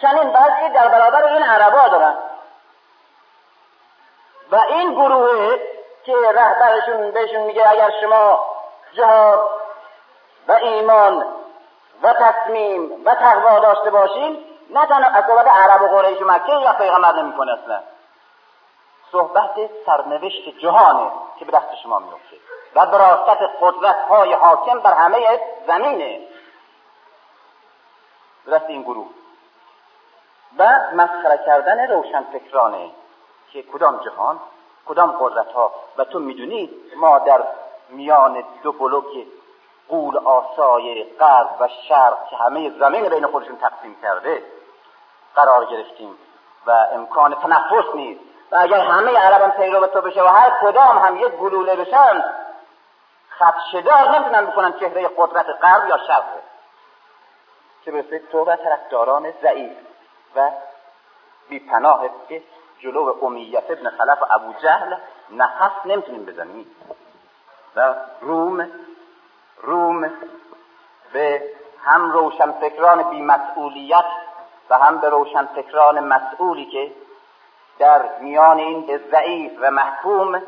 [0.00, 2.18] چنین وضعی در برابر این عربا دارند
[4.50, 5.58] و این گروه
[6.04, 8.46] که رهبرشون بهشون میگه اگر شما
[8.92, 9.50] جهاد
[10.48, 11.26] و ایمان
[12.02, 16.72] و تصمیم و تقوا داشته باشین نه تنها از صحبت عرب و قریش مکه یا
[16.72, 17.80] پیغمبر نمی‌کنه اصلا.
[19.12, 19.50] صحبت
[19.86, 22.36] سرنوشت جهانه که به دست شما میفته
[22.74, 26.20] و براست قدرت های حاکم بر همه زمینه.
[28.46, 29.19] به دست این گروه.
[30.58, 32.90] و مسخره کردن روشنفکرانه.
[33.52, 34.40] که کدام جهان
[34.88, 37.42] کدام قدرت ها و تو می‌دونی ما در
[37.88, 39.26] میان دو بلوک
[39.88, 44.42] قول آسای غرب و شرق که همه زمین بین خودشون تقسیم کرده
[45.34, 46.18] قرار گرفتیم
[46.66, 48.20] و امکان تنفس نیست.
[48.52, 52.24] و اگر همه عرب هم پیرو تو بشه و هر کدام هم یک گلوله بشن
[53.38, 56.24] خدشدار نمی‌تونن بکنن چهره قدرت غرب یا شرق.
[57.84, 59.89] که برسه؟ تو و طرفداران ضعیف.
[60.36, 60.50] و
[61.48, 62.42] بیپناه که
[62.78, 64.96] جلو امیت ابن خلف و ابو جهل
[65.30, 66.66] نفس نمی‌تونیم بزنیم.
[67.76, 68.68] و روم
[69.62, 70.10] روم
[71.12, 71.42] به
[71.84, 74.04] هم روشنفکران بیمسئولیت
[74.70, 76.92] و هم به روشنفکران مسئولی که
[77.78, 80.42] در میان این ضعیف و محکوم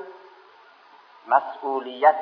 [1.28, 2.20] مسئولیت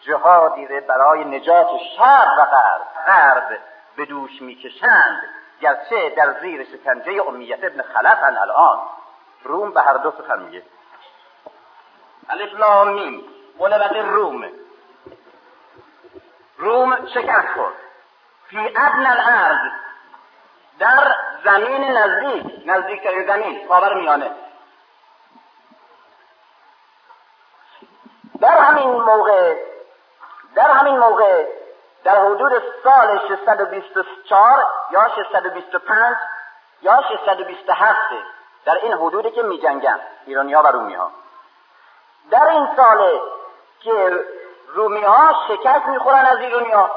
[0.00, 3.58] جهادی برای نجات شرق و غرب غرب
[3.96, 5.22] به دوش می‌کشند.
[5.60, 8.78] گرچه در زیر شکنجه امیت ابن خلفن الان.
[9.42, 10.62] روم به هر دو سخن میگه.
[12.58, 13.24] لام میم.
[14.02, 14.50] روم.
[16.58, 17.74] روم شکست خورد.
[18.48, 19.72] فی ادن الارض.
[20.78, 21.14] در
[21.44, 22.62] زمین نزدیک.
[22.66, 23.68] نزدیکترین زمین.
[23.68, 24.30] خاور میانه.
[28.40, 29.56] در همین موقع
[30.54, 31.46] در همین موقع
[32.04, 36.16] در حدود سال 624 یا 625
[36.82, 37.98] یا 627
[38.64, 41.10] در این حدودی که می جنگن ایرانی ها و رومی ها
[42.30, 43.20] در این سال
[43.80, 44.24] که
[44.74, 46.90] رومی ها شکست می‌خورن از ایرانی ها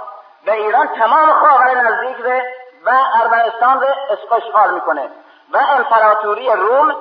[0.48, 2.44] و ایران تمام خاور نزدیک به
[2.86, 2.90] و
[3.22, 3.88] ارمنستان رو
[4.32, 5.10] اشغال می‌کنه
[5.54, 6.96] و امپراتوری روم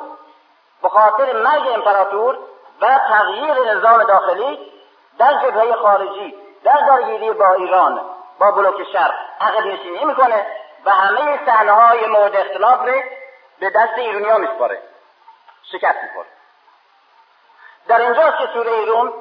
[0.82, 2.38] به خاطر مرگ امپراتور
[2.80, 4.72] و تغییر نظام داخلی
[5.18, 8.00] در جبهه خارجی در درگیری با ایران
[8.38, 9.14] با بلوک شرق.
[9.40, 10.46] عقد نشینی می‌کنه
[10.84, 13.02] و همه صحنه های مورد اختلاف رو
[13.58, 14.82] به دست ایرونی ها میسپاره.
[15.72, 16.26] شکست می‌خوره.
[17.88, 19.12] در اینجاست که سوره روم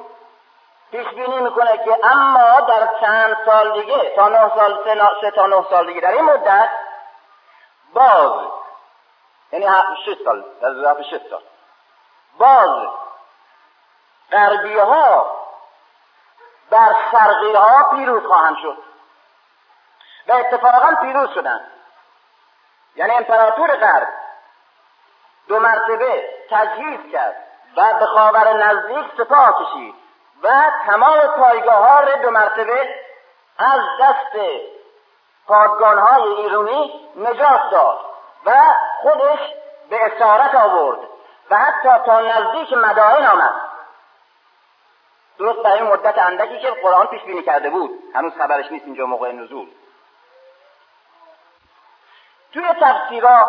[0.90, 4.84] پیش بینی می‌کنه که اما در چند سال دیگه تا نه سال
[5.20, 6.70] سه, تا نه سال دیگه در این مدت
[7.94, 8.32] باز
[9.52, 9.66] یعنی
[10.06, 11.42] شش سال در ظرف شش سال
[12.38, 12.88] باز
[14.32, 15.35] غربی ها
[16.70, 18.78] بر شرقی ها پیروز خواهند شد.
[20.28, 21.60] و اتفاقا پیروز شدن
[22.96, 24.08] یعنی امپراتور غرب
[25.48, 27.36] دو مرتبه تجهیز کرد
[27.76, 29.94] و به خاور نزدیک سپاه کشید
[30.42, 32.94] و تمام پایگاه ها را دو مرتبه
[33.58, 34.36] از دست
[35.46, 38.00] پادگان های ایرونی نجات داد
[38.46, 38.52] و
[39.02, 39.38] خودش
[39.90, 40.98] به اسارت آورد
[41.50, 43.54] و حتی تا نزدیک مدائن آمد.
[45.38, 47.90] درست در این مدت اندکی که قرآن پیش بینی کرده بود.
[48.14, 49.68] هنوز خبرش نیست اینجا موقع نزول.
[52.52, 53.48] توی تفسیرها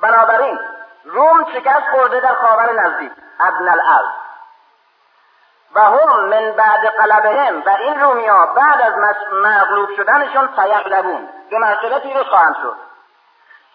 [0.00, 0.58] بنابراین
[1.04, 4.08] روم شکست خورده در خاور نزدیک ابن الارض
[5.74, 8.92] و هم من بعد قلبهم و این رومیا بعد از
[9.32, 12.76] مغلوب شدنشون فیغلبون به مرتبه پیروز خواهند شد.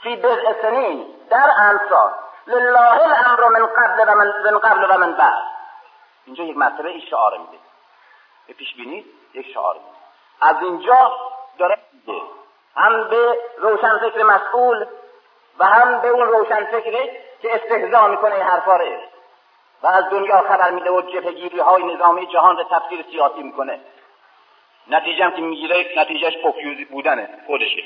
[0.04, 2.14] فی بضع سنین در انصار.
[2.48, 5.44] لله الامر من قبل و من, من قبل و من بعد.
[6.26, 7.58] اینجا یک مرتبه این شعار میده.
[8.48, 9.86] به پیش بینی یک شعار میده.
[10.42, 11.18] از اینجا
[11.58, 12.22] داره میده
[12.76, 14.86] هم به روشنفکر مسئول
[15.60, 18.80] و هم به اون روشنفکره که استهزا می‌کنه این حرفا
[19.84, 23.80] و از دنیا خبر میده و جبهگیری های نظامی جهان رو تفسیر سیاسی می‌کنه.
[24.88, 27.84] نتیجه هم که می‌گیره نتیجهش پوفیوزی بودنه خودشه.